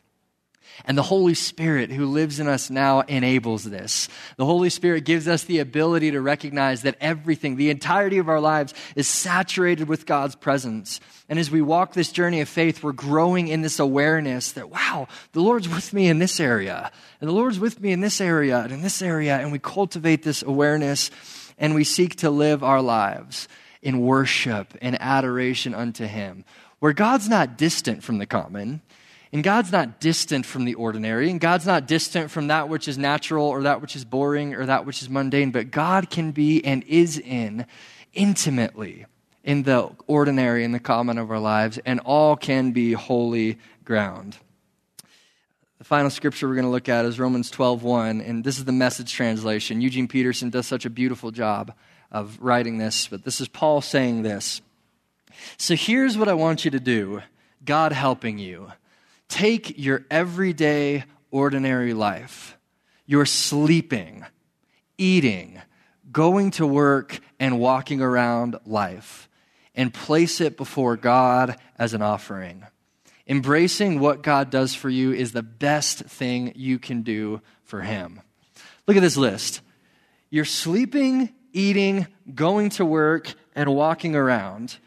And 0.84 0.96
the 0.96 1.02
Holy 1.02 1.34
Spirit 1.34 1.90
who 1.90 2.06
lives 2.06 2.40
in 2.40 2.48
us 2.48 2.70
now 2.70 3.00
enables 3.00 3.64
this. 3.64 4.08
The 4.36 4.46
Holy 4.46 4.70
Spirit 4.70 5.04
gives 5.04 5.28
us 5.28 5.44
the 5.44 5.58
ability 5.58 6.12
to 6.12 6.20
recognize 6.20 6.82
that 6.82 6.96
everything, 7.00 7.56
the 7.56 7.70
entirety 7.70 8.18
of 8.18 8.28
our 8.28 8.40
lives, 8.40 8.72
is 8.96 9.06
saturated 9.06 9.88
with 9.88 10.06
God's 10.06 10.36
presence. 10.36 11.00
And 11.28 11.38
as 11.38 11.50
we 11.50 11.60
walk 11.60 11.92
this 11.92 12.12
journey 12.12 12.40
of 12.40 12.48
faith, 12.48 12.82
we're 12.82 12.92
growing 12.92 13.48
in 13.48 13.60
this 13.60 13.78
awareness 13.78 14.52
that, 14.52 14.70
wow, 14.70 15.08
the 15.32 15.40
Lord's 15.40 15.68
with 15.68 15.92
me 15.92 16.08
in 16.08 16.18
this 16.18 16.40
area, 16.40 16.90
and 17.20 17.28
the 17.28 17.34
Lord's 17.34 17.60
with 17.60 17.80
me 17.80 17.92
in 17.92 18.00
this 18.00 18.20
area, 18.20 18.60
and 18.60 18.72
in 18.72 18.82
this 18.82 19.02
area. 19.02 19.38
And 19.38 19.52
we 19.52 19.58
cultivate 19.58 20.22
this 20.22 20.42
awareness 20.42 21.10
and 21.60 21.74
we 21.74 21.84
seek 21.84 22.16
to 22.16 22.30
live 22.30 22.64
our 22.64 22.82
lives 22.82 23.46
in 23.82 24.00
worship 24.00 24.76
and 24.82 25.00
adoration 25.00 25.74
unto 25.74 26.06
Him, 26.06 26.44
where 26.80 26.92
God's 26.92 27.28
not 27.28 27.56
distant 27.56 28.02
from 28.02 28.18
the 28.18 28.26
common, 28.26 28.80
and 29.32 29.44
God's 29.44 29.70
not 29.70 30.00
distant 30.00 30.44
from 30.44 30.64
the 30.64 30.74
ordinary, 30.74 31.30
and 31.30 31.40
God's 31.40 31.66
not 31.66 31.86
distant 31.86 32.30
from 32.30 32.48
that 32.48 32.68
which 32.68 32.88
is 32.88 32.98
natural 32.98 33.46
or 33.46 33.62
that 33.62 33.80
which 33.80 33.94
is 33.94 34.04
boring 34.04 34.54
or 34.54 34.66
that 34.66 34.86
which 34.86 35.02
is 35.02 35.08
mundane, 35.08 35.52
but 35.52 35.70
God 35.70 36.10
can 36.10 36.32
be 36.32 36.64
and 36.64 36.82
is 36.84 37.18
in 37.18 37.66
intimately 38.12 39.06
in 39.44 39.62
the 39.62 39.90
ordinary 40.06 40.64
and 40.64 40.74
the 40.74 40.80
common 40.80 41.16
of 41.16 41.30
our 41.30 41.38
lives, 41.38 41.78
and 41.84 42.00
all 42.00 42.36
can 42.36 42.72
be 42.72 42.92
holy 42.92 43.58
ground. 43.84 44.36
The 45.80 45.84
final 45.84 46.10
scripture 46.10 46.46
we're 46.46 46.56
going 46.56 46.66
to 46.66 46.70
look 46.70 46.90
at 46.90 47.06
is 47.06 47.18
Romans 47.18 47.50
12:1, 47.50 48.20
and 48.20 48.44
this 48.44 48.58
is 48.58 48.66
the 48.66 48.70
message 48.70 49.14
translation. 49.14 49.80
Eugene 49.80 50.08
Peterson 50.08 50.50
does 50.50 50.66
such 50.66 50.84
a 50.84 50.90
beautiful 50.90 51.30
job 51.30 51.72
of 52.12 52.38
writing 52.38 52.76
this, 52.76 53.06
but 53.06 53.24
this 53.24 53.40
is 53.40 53.48
Paul 53.48 53.80
saying 53.80 54.20
this. 54.20 54.60
So 55.56 55.74
here's 55.74 56.18
what 56.18 56.28
I 56.28 56.34
want 56.34 56.66
you 56.66 56.70
to 56.72 56.80
do, 56.80 57.22
God 57.64 57.92
helping 57.92 58.38
you. 58.38 58.70
Take 59.30 59.78
your 59.78 60.04
everyday 60.10 61.04
ordinary 61.30 61.94
life. 61.94 62.58
Your 63.06 63.24
sleeping, 63.24 64.26
eating, 64.98 65.62
going 66.12 66.50
to 66.52 66.66
work 66.66 67.20
and 67.38 67.58
walking 67.58 68.02
around 68.02 68.58
life 68.66 69.30
and 69.74 69.94
place 69.94 70.42
it 70.42 70.58
before 70.58 70.98
God 70.98 71.56
as 71.78 71.94
an 71.94 72.02
offering. 72.02 72.66
Embracing 73.30 74.00
what 74.00 74.24
God 74.24 74.50
does 74.50 74.74
for 74.74 74.90
you 74.90 75.12
is 75.12 75.30
the 75.30 75.42
best 75.42 76.00
thing 76.00 76.52
you 76.56 76.80
can 76.80 77.02
do 77.02 77.40
for 77.62 77.80
Him. 77.80 78.20
Look 78.88 78.96
at 78.96 79.02
this 79.02 79.16
list. 79.16 79.60
You're 80.30 80.44
sleeping, 80.44 81.32
eating, 81.52 82.08
going 82.34 82.70
to 82.70 82.84
work, 82.84 83.32
and 83.54 83.72
walking 83.72 84.16
around. 84.16 84.78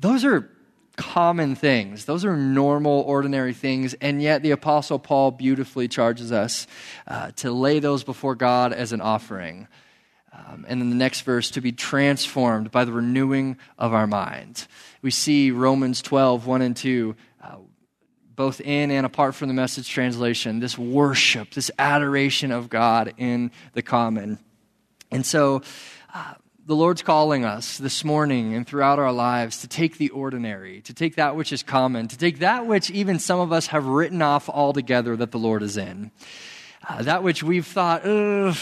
Those 0.00 0.24
are 0.24 0.50
common 0.96 1.54
things. 1.54 2.06
Those 2.06 2.24
are 2.24 2.36
normal, 2.36 3.02
ordinary 3.02 3.52
things. 3.54 3.94
And 3.94 4.20
yet, 4.20 4.42
the 4.42 4.50
Apostle 4.50 4.98
Paul 4.98 5.30
beautifully 5.30 5.86
charges 5.86 6.32
us 6.32 6.66
uh, 7.06 7.30
to 7.36 7.52
lay 7.52 7.78
those 7.78 8.02
before 8.02 8.34
God 8.34 8.72
as 8.72 8.92
an 8.92 9.00
offering. 9.00 9.68
Um, 10.32 10.66
and 10.68 10.82
in 10.82 10.90
the 10.90 10.96
next 10.96 11.22
verse, 11.22 11.50
to 11.52 11.60
be 11.60 11.72
transformed 11.72 12.70
by 12.70 12.84
the 12.84 12.92
renewing 12.92 13.58
of 13.78 13.94
our 13.94 14.06
mind. 14.06 14.66
We 15.02 15.10
see 15.10 15.50
Romans 15.50 16.02
12, 16.02 16.46
1 16.46 16.62
and 16.62 16.76
2, 16.76 17.16
uh, 17.35 17.35
both 18.36 18.60
in 18.60 18.90
and 18.90 19.04
apart 19.04 19.34
from 19.34 19.48
the 19.48 19.54
message 19.54 19.88
translation, 19.88 20.60
this 20.60 20.78
worship, 20.78 21.50
this 21.50 21.70
adoration 21.78 22.52
of 22.52 22.68
God 22.68 23.14
in 23.16 23.50
the 23.72 23.82
common. 23.82 24.38
And 25.10 25.24
so, 25.24 25.62
uh, 26.14 26.34
the 26.66 26.74
Lord's 26.74 27.02
calling 27.02 27.44
us 27.44 27.78
this 27.78 28.04
morning 28.04 28.54
and 28.54 28.66
throughout 28.66 28.98
our 28.98 29.12
lives 29.12 29.60
to 29.60 29.68
take 29.68 29.98
the 29.98 30.10
ordinary, 30.10 30.80
to 30.82 30.92
take 30.92 31.14
that 31.14 31.36
which 31.36 31.52
is 31.52 31.62
common, 31.62 32.08
to 32.08 32.18
take 32.18 32.40
that 32.40 32.66
which 32.66 32.90
even 32.90 33.20
some 33.20 33.38
of 33.38 33.52
us 33.52 33.68
have 33.68 33.86
written 33.86 34.20
off 34.20 34.48
altogether 34.48 35.16
that 35.16 35.30
the 35.30 35.38
Lord 35.38 35.62
is 35.62 35.76
in. 35.76 36.10
Uh, 36.88 37.02
that 37.02 37.24
which 37.24 37.42
we've 37.42 37.66
thought, 37.66 38.06
I'm 38.06 38.54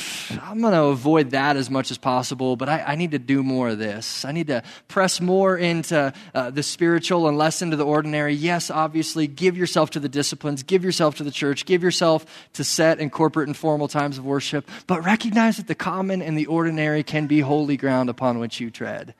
going 0.61 0.73
to 0.73 0.85
avoid 0.85 1.33
that 1.33 1.57
as 1.57 1.69
much 1.69 1.91
as 1.91 1.99
possible, 1.99 2.57
but 2.57 2.71
I, 2.71 2.81
I, 2.81 2.95
need 2.95 3.11
to 3.11 3.19
do 3.19 3.43
more 3.43 3.69
of 3.69 3.79
this. 3.79 4.25
I 4.25 4.33
need 4.33 4.47
to 4.47 4.63
press 4.89 5.21
more 5.21 5.59
into 5.59 6.11
uh, 6.35 6.51
the 6.51 6.63
spiritual 6.63 7.29
and 7.29 7.37
less 7.37 7.61
into 7.61 7.77
the 7.77 7.85
ordinary. 7.85 8.33
Yes, 8.33 8.71
obviously, 8.71 9.27
give 9.27 9.59
yourself 9.59 9.91
to 9.91 10.01
the 10.01 10.09
disciplines, 10.09 10.63
give 10.63 10.83
yourself 10.85 11.17
to 11.17 11.23
the 11.23 11.31
church, 11.31 11.67
give 11.67 11.83
yourself 11.83 12.25
to 12.55 12.65
set 12.65 12.99
and 12.99 13.13
corporate 13.13 13.47
and 13.47 13.57
formal 13.59 13.89
times 13.89 14.17
of 14.17 14.25
worship, 14.25 14.71
but 14.87 15.05
recognize 15.05 15.59
that 15.59 15.67
the 15.67 15.75
common 15.75 16.23
and 16.23 16.39
the 16.39 16.47
ordinary 16.47 17.03
can 17.03 17.27
be 17.27 17.41
holy 17.41 17.77
ground 17.77 18.09
upon 18.09 18.39
which 18.39 18.59
you 18.59 18.71
tread. 18.71 19.13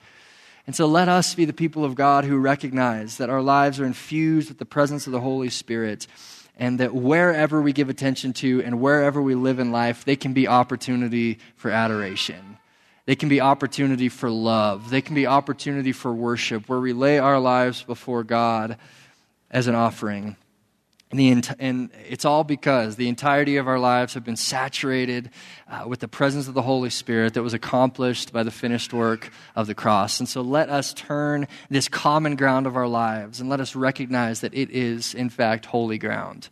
And 0.67 0.75
so 0.75 0.87
let 0.87 1.11
us 1.11 1.35
be 1.35 1.45
the 1.45 1.53
people 1.53 1.85
of 1.85 1.95
God 1.95 2.25
who 2.25 2.39
recognize 2.39 3.19
that 3.19 3.29
our 3.29 3.43
lives 3.43 3.79
are 3.81 3.85
infused 3.85 4.49
with 4.49 4.57
the 4.57 4.65
presence 4.65 5.07
of 5.07 5.13
the 5.13 5.21
Holy 5.21 5.51
Spirit 5.51 6.07
and 6.57 6.81
that 6.81 6.95
wherever 6.95 7.61
we 7.61 7.73
give 7.73 7.89
attention 7.89 8.33
to 8.35 8.63
and 8.63 8.81
wherever 8.81 9.21
we 9.21 9.35
live 9.35 9.59
in 9.59 9.73
life, 9.73 10.05
they 10.05 10.17
can 10.17 10.33
be 10.33 10.47
opportunity 10.47 11.39
for 11.57 11.71
adoration. 11.71 12.59
They 13.07 13.17
can 13.17 13.29
be 13.29 13.41
opportunity 13.41 14.09
for 14.09 14.31
love. 14.31 14.91
They 14.91 15.03
can 15.03 15.15
be 15.15 15.27
opportunity 15.27 15.93
for 15.93 16.13
worship, 16.13 16.69
where 16.69 16.81
we 16.81 16.93
lay 16.93 17.19
our 17.19 17.39
lives 17.39 17.83
before 17.83 18.25
God 18.25 18.79
as 19.51 19.67
an 19.67 19.75
offering. 19.75 20.37
And, 21.15 21.57
and, 21.61 21.91
it's 22.09 22.25
all 22.25 22.43
because 22.43 22.97
the 22.97 23.09
entirety 23.09 23.57
of 23.57 23.69
our 23.69 23.79
lives 23.79 24.15
have 24.15 24.25
been 24.25 24.37
saturated 24.37 25.31
uh, 25.69 25.85
with 25.87 26.01
the 26.01 26.09
presence 26.09 26.49
of 26.49 26.55
the 26.55 26.63
Holy 26.63 26.91
Spirit 26.91 27.35
that 27.35 27.43
was 27.43 27.55
accomplished 27.55 28.33
by 28.33 28.43
the 28.43 28.51
finished 28.51 28.93
work 28.93 29.31
of 29.55 29.69
the 29.69 29.75
cross. 29.75 30.19
And 30.19 30.29
so 30.29 30.43
let 30.43 30.69
us 30.69 30.93
turn 30.93 31.47
this 31.71 31.89
common 31.89 32.35
ground 32.35 32.67
of 32.67 32.77
our 32.77 32.89
lives 32.89 33.41
and 33.41 33.49
let 33.49 33.61
us 33.61 33.77
recognize 33.77 34.41
that 34.41 34.55
it 34.55 34.71
is, 34.71 35.15
in 35.15 35.31
fact, 35.31 35.67
holy 35.67 35.99
ground. 35.99 36.49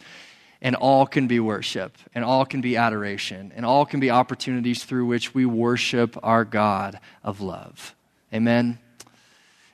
And 0.60 0.76
all 0.76 1.06
can 1.06 1.26
be 1.26 1.40
worship, 1.40 1.98
and 2.14 2.24
all 2.24 2.46
can 2.46 2.60
be 2.60 2.76
adoration, 2.76 3.52
and 3.56 3.66
all 3.66 3.84
can 3.84 3.98
be 3.98 4.10
opportunities 4.10 4.84
through 4.84 5.06
which 5.06 5.34
we 5.34 5.44
worship 5.44 6.16
our 6.22 6.44
God 6.44 7.00
of 7.24 7.40
love. 7.40 7.96
Amen. 8.32 8.78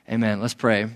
Amen. 0.09 0.41
Let's 0.41 0.55
pray. 0.55 0.89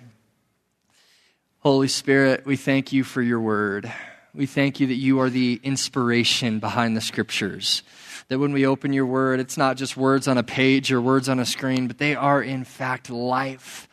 Holy 1.63 1.87
Spirit, 1.87 2.45
we 2.45 2.57
thank 2.57 2.91
you 2.91 3.05
for 3.05 3.21
your 3.21 3.39
word. 3.39 3.89
We 4.35 4.47
thank 4.47 4.81
you 4.81 4.87
that 4.87 4.95
you 4.95 5.21
are 5.21 5.29
the 5.29 5.61
inspiration 5.63 6.59
behind 6.59 6.97
the 6.97 6.99
scriptures. 6.99 7.83
That 8.27 8.39
when 8.39 8.51
we 8.51 8.65
open 8.65 8.91
your 8.91 9.05
word, 9.05 9.39
it's 9.39 9.55
not 9.55 9.77
just 9.77 9.95
words 9.95 10.27
on 10.27 10.37
a 10.37 10.43
page 10.43 10.91
or 10.91 10.99
words 10.99 11.29
on 11.29 11.39
a 11.39 11.45
screen, 11.45 11.87
but 11.87 11.99
they 11.99 12.15
are 12.15 12.43
in 12.43 12.65
fact 12.65 13.09
life 13.09 13.87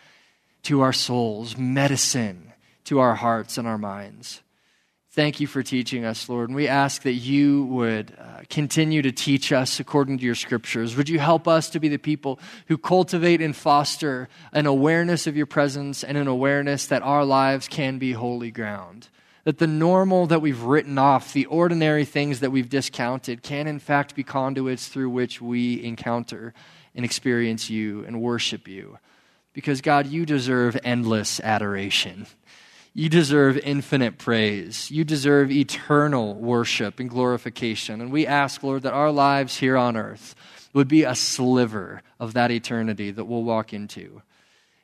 to 0.64 0.80
our 0.80 0.92
souls, 0.92 1.56
medicine 1.56 2.52
to 2.86 2.98
our 2.98 3.14
hearts 3.14 3.56
and 3.56 3.68
our 3.68 3.78
minds. 3.78 4.42
Thank 5.20 5.38
you 5.38 5.46
for 5.46 5.62
teaching 5.62 6.06
us, 6.06 6.30
Lord. 6.30 6.48
And 6.48 6.56
we 6.56 6.66
ask 6.66 7.02
that 7.02 7.12
you 7.12 7.66
would 7.66 8.16
uh, 8.18 8.40
continue 8.48 9.02
to 9.02 9.12
teach 9.12 9.52
us 9.52 9.78
according 9.78 10.16
to 10.16 10.24
your 10.24 10.34
scriptures. 10.34 10.96
Would 10.96 11.10
you 11.10 11.18
help 11.18 11.46
us 11.46 11.68
to 11.68 11.78
be 11.78 11.88
the 11.88 11.98
people 11.98 12.40
who 12.68 12.78
cultivate 12.78 13.42
and 13.42 13.54
foster 13.54 14.30
an 14.54 14.64
awareness 14.64 15.26
of 15.26 15.36
your 15.36 15.44
presence 15.44 16.02
and 16.02 16.16
an 16.16 16.26
awareness 16.26 16.86
that 16.86 17.02
our 17.02 17.26
lives 17.26 17.68
can 17.68 17.98
be 17.98 18.12
holy 18.12 18.50
ground? 18.50 19.10
That 19.44 19.58
the 19.58 19.66
normal 19.66 20.26
that 20.28 20.40
we've 20.40 20.62
written 20.62 20.96
off, 20.96 21.34
the 21.34 21.44
ordinary 21.44 22.06
things 22.06 22.40
that 22.40 22.50
we've 22.50 22.70
discounted, 22.70 23.42
can 23.42 23.66
in 23.66 23.78
fact 23.78 24.14
be 24.14 24.24
conduits 24.24 24.88
through 24.88 25.10
which 25.10 25.42
we 25.42 25.84
encounter 25.84 26.54
and 26.94 27.04
experience 27.04 27.68
you 27.68 28.06
and 28.06 28.22
worship 28.22 28.66
you. 28.66 28.96
Because, 29.52 29.82
God, 29.82 30.06
you 30.06 30.24
deserve 30.24 30.78
endless 30.82 31.40
adoration. 31.40 32.26
You 32.92 33.08
deserve 33.08 33.56
infinite 33.58 34.18
praise. 34.18 34.90
You 34.90 35.04
deserve 35.04 35.50
eternal 35.52 36.34
worship 36.34 36.98
and 36.98 37.08
glorification. 37.08 38.00
And 38.00 38.10
we 38.10 38.26
ask, 38.26 38.62
Lord, 38.62 38.82
that 38.82 38.92
our 38.92 39.12
lives 39.12 39.56
here 39.56 39.76
on 39.76 39.96
earth 39.96 40.34
would 40.72 40.88
be 40.88 41.04
a 41.04 41.14
sliver 41.14 42.02
of 42.18 42.34
that 42.34 42.50
eternity 42.50 43.10
that 43.10 43.24
we'll 43.24 43.44
walk 43.44 43.72
into. 43.72 44.22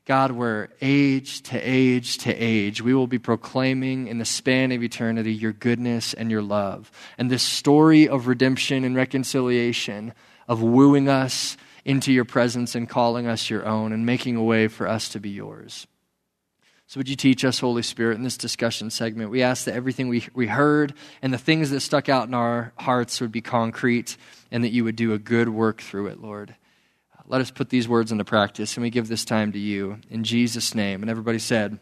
God, 0.05 0.31
where 0.31 0.69
age 0.81 1.43
to 1.43 1.59
age 1.59 2.19
to 2.19 2.33
age, 2.33 2.81
we 2.81 2.95
will 2.95 3.09
be 3.09 3.19
proclaiming 3.19 4.07
in 4.07 4.19
the 4.19 4.25
span 4.25 4.71
of 4.71 4.85
eternity 4.85 5.35
your 5.35 5.53
goodness 5.53 6.15
and 6.15 6.31
your 6.31 6.43
love. 6.43 6.93
And 7.19 7.29
this 7.29 7.43
story 7.43 8.09
of 8.09 8.29
redemption 8.29 8.85
and 8.85 8.95
reconciliation, 8.95 10.13
of 10.47 10.63
wooing 10.63 11.09
us 11.09 11.57
into 11.85 12.13
your 12.13 12.25
presence 12.25 12.77
and 12.77 12.89
calling 12.89 13.27
us 13.27 13.51
your 13.51 13.67
own 13.67 13.93
and 13.93 14.07
making 14.07 14.37
a 14.37 14.45
way 14.45 14.69
for 14.69 14.87
us 14.87 15.09
to 15.09 15.19
be 15.19 15.31
yours. 15.31 15.89
So, 16.89 17.01
would 17.01 17.09
you 17.09 17.17
teach 17.17 17.45
us, 17.45 17.59
Holy 17.59 17.83
Spirit, 17.83 18.17
in 18.17 18.23
this 18.23 18.37
discussion 18.37 18.91
segment? 18.91 19.31
We 19.31 19.43
ask 19.43 19.65
that 19.65 19.75
everything 19.75 20.09
we, 20.09 20.25
we 20.35 20.47
heard 20.47 20.95
and 21.21 21.33
the 21.33 21.39
things 21.39 21.71
that 21.71 21.81
stuck 21.81 22.09
out 22.09 22.29
in 22.29 22.35
our 22.35 22.73
hearts 22.79 23.21
would 23.21 23.33
be 23.33 23.41
concrete 23.41 24.17
and 24.53 24.63
that 24.63 24.71
you 24.71 24.85
would 24.85 24.95
do 24.95 25.13
a 25.13 25.19
good 25.19 25.49
work 25.49 25.81
through 25.81 26.07
it, 26.07 26.21
Lord. 26.21 26.55
Let 27.27 27.41
us 27.41 27.51
put 27.51 27.71
these 27.71 27.89
words 27.89 28.13
into 28.13 28.25
practice 28.25 28.77
and 28.77 28.83
we 28.83 28.91
give 28.91 29.09
this 29.09 29.25
time 29.25 29.51
to 29.53 29.59
you. 29.59 29.99
In 30.11 30.23
Jesus' 30.23 30.77
name. 30.77 31.03
And 31.03 31.11
everybody 31.11 31.41
said, 31.41 31.81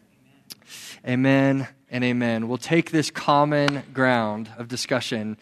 Amen, 1.05 1.57
amen 1.57 1.67
and 1.91 2.03
amen. 2.03 2.47
We'll 2.47 2.57
take 2.57 2.89
this 2.89 3.11
common 3.11 3.83
ground 3.93 4.49
of 4.57 4.67
discussion 4.67 5.37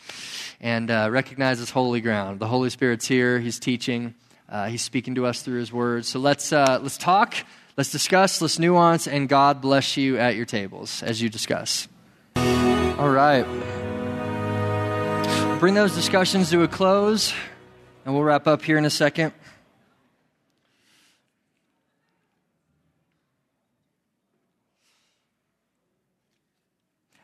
and 0.59 0.91
uh, 0.91 1.07
recognize 1.09 1.59
this 1.59 1.69
holy 1.69 2.01
ground. 2.01 2.41
The 2.41 2.47
Holy 2.47 2.69
Spirit's 2.69 3.07
here, 3.07 3.39
He's 3.39 3.59
teaching, 3.59 4.13
uh, 4.49 4.67
He's 4.67 4.81
speaking 4.81 5.15
to 5.15 5.25
us 5.25 5.41
through 5.41 5.59
His 5.59 5.71
words. 5.71 6.09
So 6.09 6.19
let's, 6.19 6.51
uh, 6.51 6.79
let's 6.81 6.97
talk. 6.97 7.33
Let's 7.75 7.91
discuss, 7.91 8.39
let's 8.39 8.59
nuance, 8.59 9.07
and 9.07 9.27
God 9.27 9.59
bless 9.59 9.97
you 9.97 10.19
at 10.19 10.35
your 10.35 10.45
tables 10.45 11.01
as 11.01 11.23
you 11.23 11.29
discuss. 11.29 11.87
All 12.35 13.09
right. 13.09 13.43
Bring 15.59 15.73
those 15.73 15.95
discussions 15.95 16.51
to 16.51 16.61
a 16.61 16.67
close, 16.67 17.33
and 18.05 18.13
we'll 18.13 18.23
wrap 18.23 18.45
up 18.45 18.61
here 18.61 18.77
in 18.77 18.85
a 18.85 18.91
second. 18.91 19.33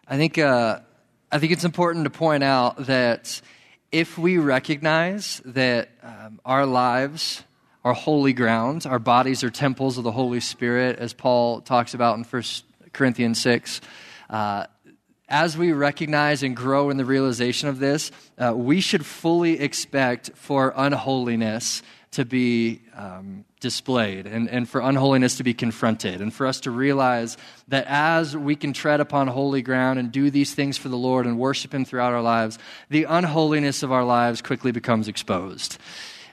I 0.07 0.17
think, 0.17 0.39
uh, 0.39 0.79
I 1.31 1.38
think 1.38 1.51
it's 1.51 1.65
important 1.65 2.05
to 2.05 2.09
point 2.09 2.43
out 2.43 2.88
that 2.88 3.39
if 3.91 4.17
we 4.17 4.39
recognize 4.39 5.43
that 5.45 5.89
um, 6.01 6.41
our 6.43 6.65
lives 6.65 7.43
are 7.89 7.93
holy 7.93 8.34
ground. 8.34 8.86
Our 8.86 8.99
bodies 8.99 9.43
are 9.43 9.49
temples 9.49 9.97
of 9.97 10.04
the 10.04 10.12
Holy 10.12 10.39
Spirit, 10.39 10.99
as 10.99 11.12
Paul 11.12 11.62
talks 11.62 11.95
about 11.95 12.17
in 12.17 12.23
1 12.23 12.43
Corinthians 12.93 13.41
6. 13.41 13.82
Uh, 14.30 14.65
as 15.28 15.58
we 15.58 15.71
recognize 15.71 16.43
and 16.43 16.56
grow 16.56 16.91
in 16.91 16.97
the 16.97 17.06
realization 17.06 17.67
of 17.67 17.80
this, 17.80 18.12
uh, 18.38 18.54
we 18.56 18.80
should 18.80 19.06
fully 19.06 19.60
expect 19.60 20.32
for 20.36 20.71
unholiness 20.75 21.82
to 22.12 22.25
be 22.25 22.82
um, 22.95 23.43
displayed 23.60 24.28
and, 24.28 24.47
and 24.49 24.69
for 24.69 24.82
unholiness 24.82 25.38
to 25.38 25.43
be 25.43 25.56
confronted, 25.56 26.21
and 26.21 26.32
for 26.32 26.45
us 26.45 26.60
to 26.62 26.71
realize 26.71 27.38
that 27.69 27.86
as 27.88 28.38
we 28.38 28.56
can 28.56 28.71
tread 28.71 28.99
upon 28.99 29.28
holy 29.28 29.63
ground 29.63 29.97
and 29.97 30.12
do 30.12 30.30
these 30.30 30.54
things 30.54 30.78
for 30.78 30.89
the 30.89 30.97
Lord 30.97 31.25
and 31.25 31.39
worship 31.39 31.73
Him 31.73 31.86
throughout 31.86 32.13
our 32.13 32.21
lives, 32.21 32.60
the 32.89 33.06
unholiness 33.06 33.82
of 33.82 33.91
our 33.91 34.04
lives 34.04 34.43
quickly 34.43 34.71
becomes 34.71 35.08
exposed. 35.08 35.80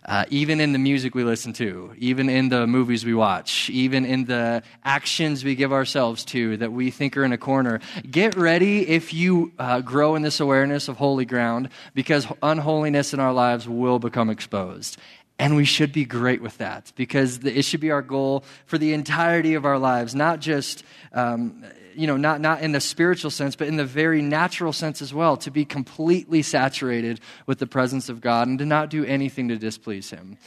Uh, 0.07 0.25
even 0.31 0.61
in 0.61 0.73
the 0.73 0.79
music 0.79 1.16
we 1.16 1.25
listen 1.25 1.53
to, 1.53 1.92
even 1.99 2.29
in 2.29 2.49
the 2.49 2.64
movies 2.64 3.05
we 3.05 3.12
watch, 3.12 3.69
even 3.71 4.05
in 4.05 4.25
the 4.25 4.62
actions 4.85 5.45
we 5.45 5.57
give 5.57 5.73
ourselves 5.73 6.25
to 6.25 6.57
that 6.59 6.71
we 6.71 6.92
think 6.92 7.16
are 7.16 7.25
in 7.25 7.33
a 7.33 7.38
corner. 7.38 7.81
Get 8.09 8.37
ready 8.37 8.88
if 8.88 9.12
you 9.12 9.53
uh, 9.59 9.81
grow 9.81 10.14
in 10.14 10.23
this 10.23 10.38
awareness 10.38 10.87
of 10.87 10.97
holy 10.97 11.25
ground 11.25 11.71
because 11.92 12.25
unholiness 12.40 13.14
in 13.14 13.19
our 13.19 13.33
lives 13.33 13.69
will 13.69 13.99
become 13.99 14.31
exposed. 14.31 14.97
And 15.41 15.57
we 15.57 15.64
should 15.64 15.93
be 15.93 16.05
great 16.05 16.41
with 16.41 16.57
that 16.59 16.93
because 16.95 17.45
it 17.45 17.64
should 17.64 17.80
be 17.80 17.91
our 17.91 18.01
goal 18.01 18.45
for 18.66 18.78
the 18.78 18.93
entirety 18.93 19.55
of 19.55 19.64
our 19.64 19.78
lives, 19.78 20.14
not 20.14 20.41
just, 20.41 20.85
um, 21.12 21.64
you 21.97 22.07
know, 22.07 22.16
not, 22.16 22.40
not 22.40 22.62
in 22.62 22.72
the 22.72 22.80
spiritual 22.80 23.30
sense, 23.30 23.57
but 23.57 23.68
in 23.68 23.76
the 23.76 23.84
very 23.84 24.22
natural 24.22 24.72
sense 24.72 25.03
as 25.03 25.12
well, 25.12 25.36
to 25.38 25.51
be 25.51 25.64
completely 25.64 26.42
saturated 26.42 27.20
with 27.47 27.59
the 27.59 27.66
presence 27.66 28.09
of 28.09 28.20
God 28.20 28.49
and 28.49 28.59
to 28.59 28.66
not 28.66 28.90
do 28.90 29.05
anything 29.05 29.49
to 29.49 29.57
displease 29.57 30.11
Him. 30.11 30.38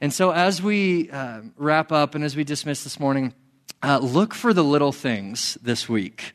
And 0.00 0.12
so, 0.12 0.30
as 0.32 0.62
we 0.62 1.10
uh, 1.10 1.42
wrap 1.56 1.92
up 1.92 2.14
and 2.14 2.24
as 2.24 2.34
we 2.34 2.44
dismiss 2.44 2.82
this 2.84 2.98
morning, 2.98 3.34
uh, 3.82 3.98
look 3.98 4.34
for 4.34 4.52
the 4.52 4.64
little 4.64 4.92
things 4.92 5.56
this 5.62 5.88
week. 5.88 6.32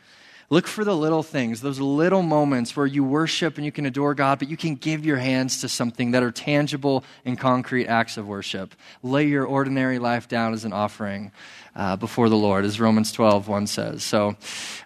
Look 0.50 0.66
for 0.66 0.86
the 0.86 0.96
little 0.96 1.24
things, 1.24 1.60
those 1.60 1.82
little 1.82 2.22
moments 2.22 2.74
where 2.74 2.86
you 2.86 3.04
worship 3.04 3.58
and 3.58 3.66
you 3.66 3.72
can 3.72 3.86
adore 3.86 4.14
God, 4.14 4.40
but 4.40 4.48
you 4.48 4.56
can 4.56 4.76
give 4.76 5.06
your 5.06 5.18
hands 5.18 5.60
to 5.60 5.68
something 5.68 6.12
that 6.12 6.24
are 6.24 6.32
tangible 6.32 7.04
and 7.26 7.38
concrete 7.38 7.88
acts 7.88 8.16
of 8.16 8.28
worship. 8.28 8.74
Lay 9.04 9.28
your 9.28 9.44
ordinary 9.44 10.00
life 10.00 10.30
down 10.30 10.54
as 10.54 10.64
an 10.64 10.72
offering 10.72 11.34
uh, 11.78 11.96
before 11.96 12.28
the 12.28 12.36
Lord, 12.36 12.66
as 12.66 12.80
Romans 12.80 13.12
12, 13.12 13.48
1 13.48 13.68
says. 13.68 14.04
So 14.04 14.36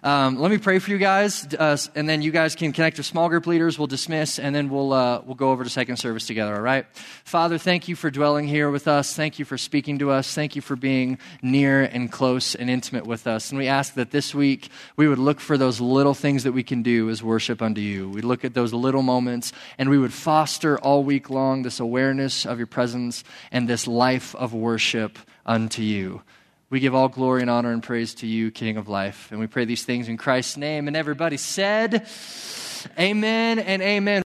um, 0.02 0.38
let 0.38 0.50
me 0.50 0.58
pray 0.58 0.78
for 0.78 0.90
you 0.90 0.98
guys, 0.98 1.46
uh, 1.58 1.76
and 1.94 2.06
then 2.06 2.20
you 2.20 2.30
guys 2.30 2.54
can 2.54 2.72
connect 2.72 2.98
with 2.98 3.06
small 3.06 3.30
group 3.30 3.46
leaders. 3.46 3.78
We'll 3.78 3.86
dismiss, 3.86 4.38
and 4.38 4.54
then 4.54 4.68
we'll, 4.68 4.92
uh, 4.92 5.22
we'll 5.24 5.34
go 5.34 5.50
over 5.50 5.64
to 5.64 5.70
second 5.70 5.96
service 5.96 6.26
together, 6.26 6.54
all 6.54 6.60
right? 6.60 6.86
Father, 7.24 7.56
thank 7.56 7.88
you 7.88 7.96
for 7.96 8.10
dwelling 8.10 8.46
here 8.46 8.70
with 8.70 8.86
us. 8.86 9.16
Thank 9.16 9.38
you 9.38 9.46
for 9.46 9.56
speaking 9.56 9.98
to 10.00 10.10
us. 10.10 10.34
Thank 10.34 10.54
you 10.54 10.60
for 10.60 10.76
being 10.76 11.18
near 11.40 11.82
and 11.82 12.12
close 12.12 12.54
and 12.54 12.68
intimate 12.68 13.06
with 13.06 13.26
us. 13.26 13.50
And 13.50 13.58
we 13.58 13.68
ask 13.68 13.94
that 13.94 14.10
this 14.10 14.34
week 14.34 14.68
we 14.96 15.08
would 15.08 15.18
look 15.18 15.40
for 15.40 15.56
those 15.56 15.80
little 15.80 16.14
things 16.14 16.44
that 16.44 16.52
we 16.52 16.62
can 16.62 16.82
do 16.82 17.08
as 17.08 17.22
worship 17.22 17.62
unto 17.62 17.80
you. 17.80 18.10
We 18.10 18.20
look 18.20 18.44
at 18.44 18.52
those 18.52 18.74
little 18.74 19.02
moments, 19.02 19.52
and 19.78 19.88
we 19.88 19.96
would 19.96 20.12
foster 20.12 20.78
all 20.78 21.02
week 21.02 21.30
long 21.30 21.62
this 21.62 21.80
awareness 21.80 22.44
of 22.44 22.58
your 22.58 22.66
presence 22.66 23.24
and 23.50 23.66
this 23.66 23.86
life 23.86 24.34
of 24.34 24.52
worship 24.52 25.18
unto 25.46 25.80
you. 25.80 26.20
We 26.72 26.80
give 26.80 26.94
all 26.94 27.10
glory 27.10 27.42
and 27.42 27.50
honor 27.50 27.70
and 27.70 27.82
praise 27.82 28.14
to 28.14 28.26
you, 28.26 28.50
King 28.50 28.78
of 28.78 28.88
life. 28.88 29.30
And 29.30 29.38
we 29.38 29.46
pray 29.46 29.66
these 29.66 29.84
things 29.84 30.08
in 30.08 30.16
Christ's 30.16 30.56
name. 30.56 30.88
And 30.88 30.96
everybody 30.96 31.36
said, 31.36 32.08
Amen 32.98 33.58
and 33.58 33.82
amen. 33.82 34.20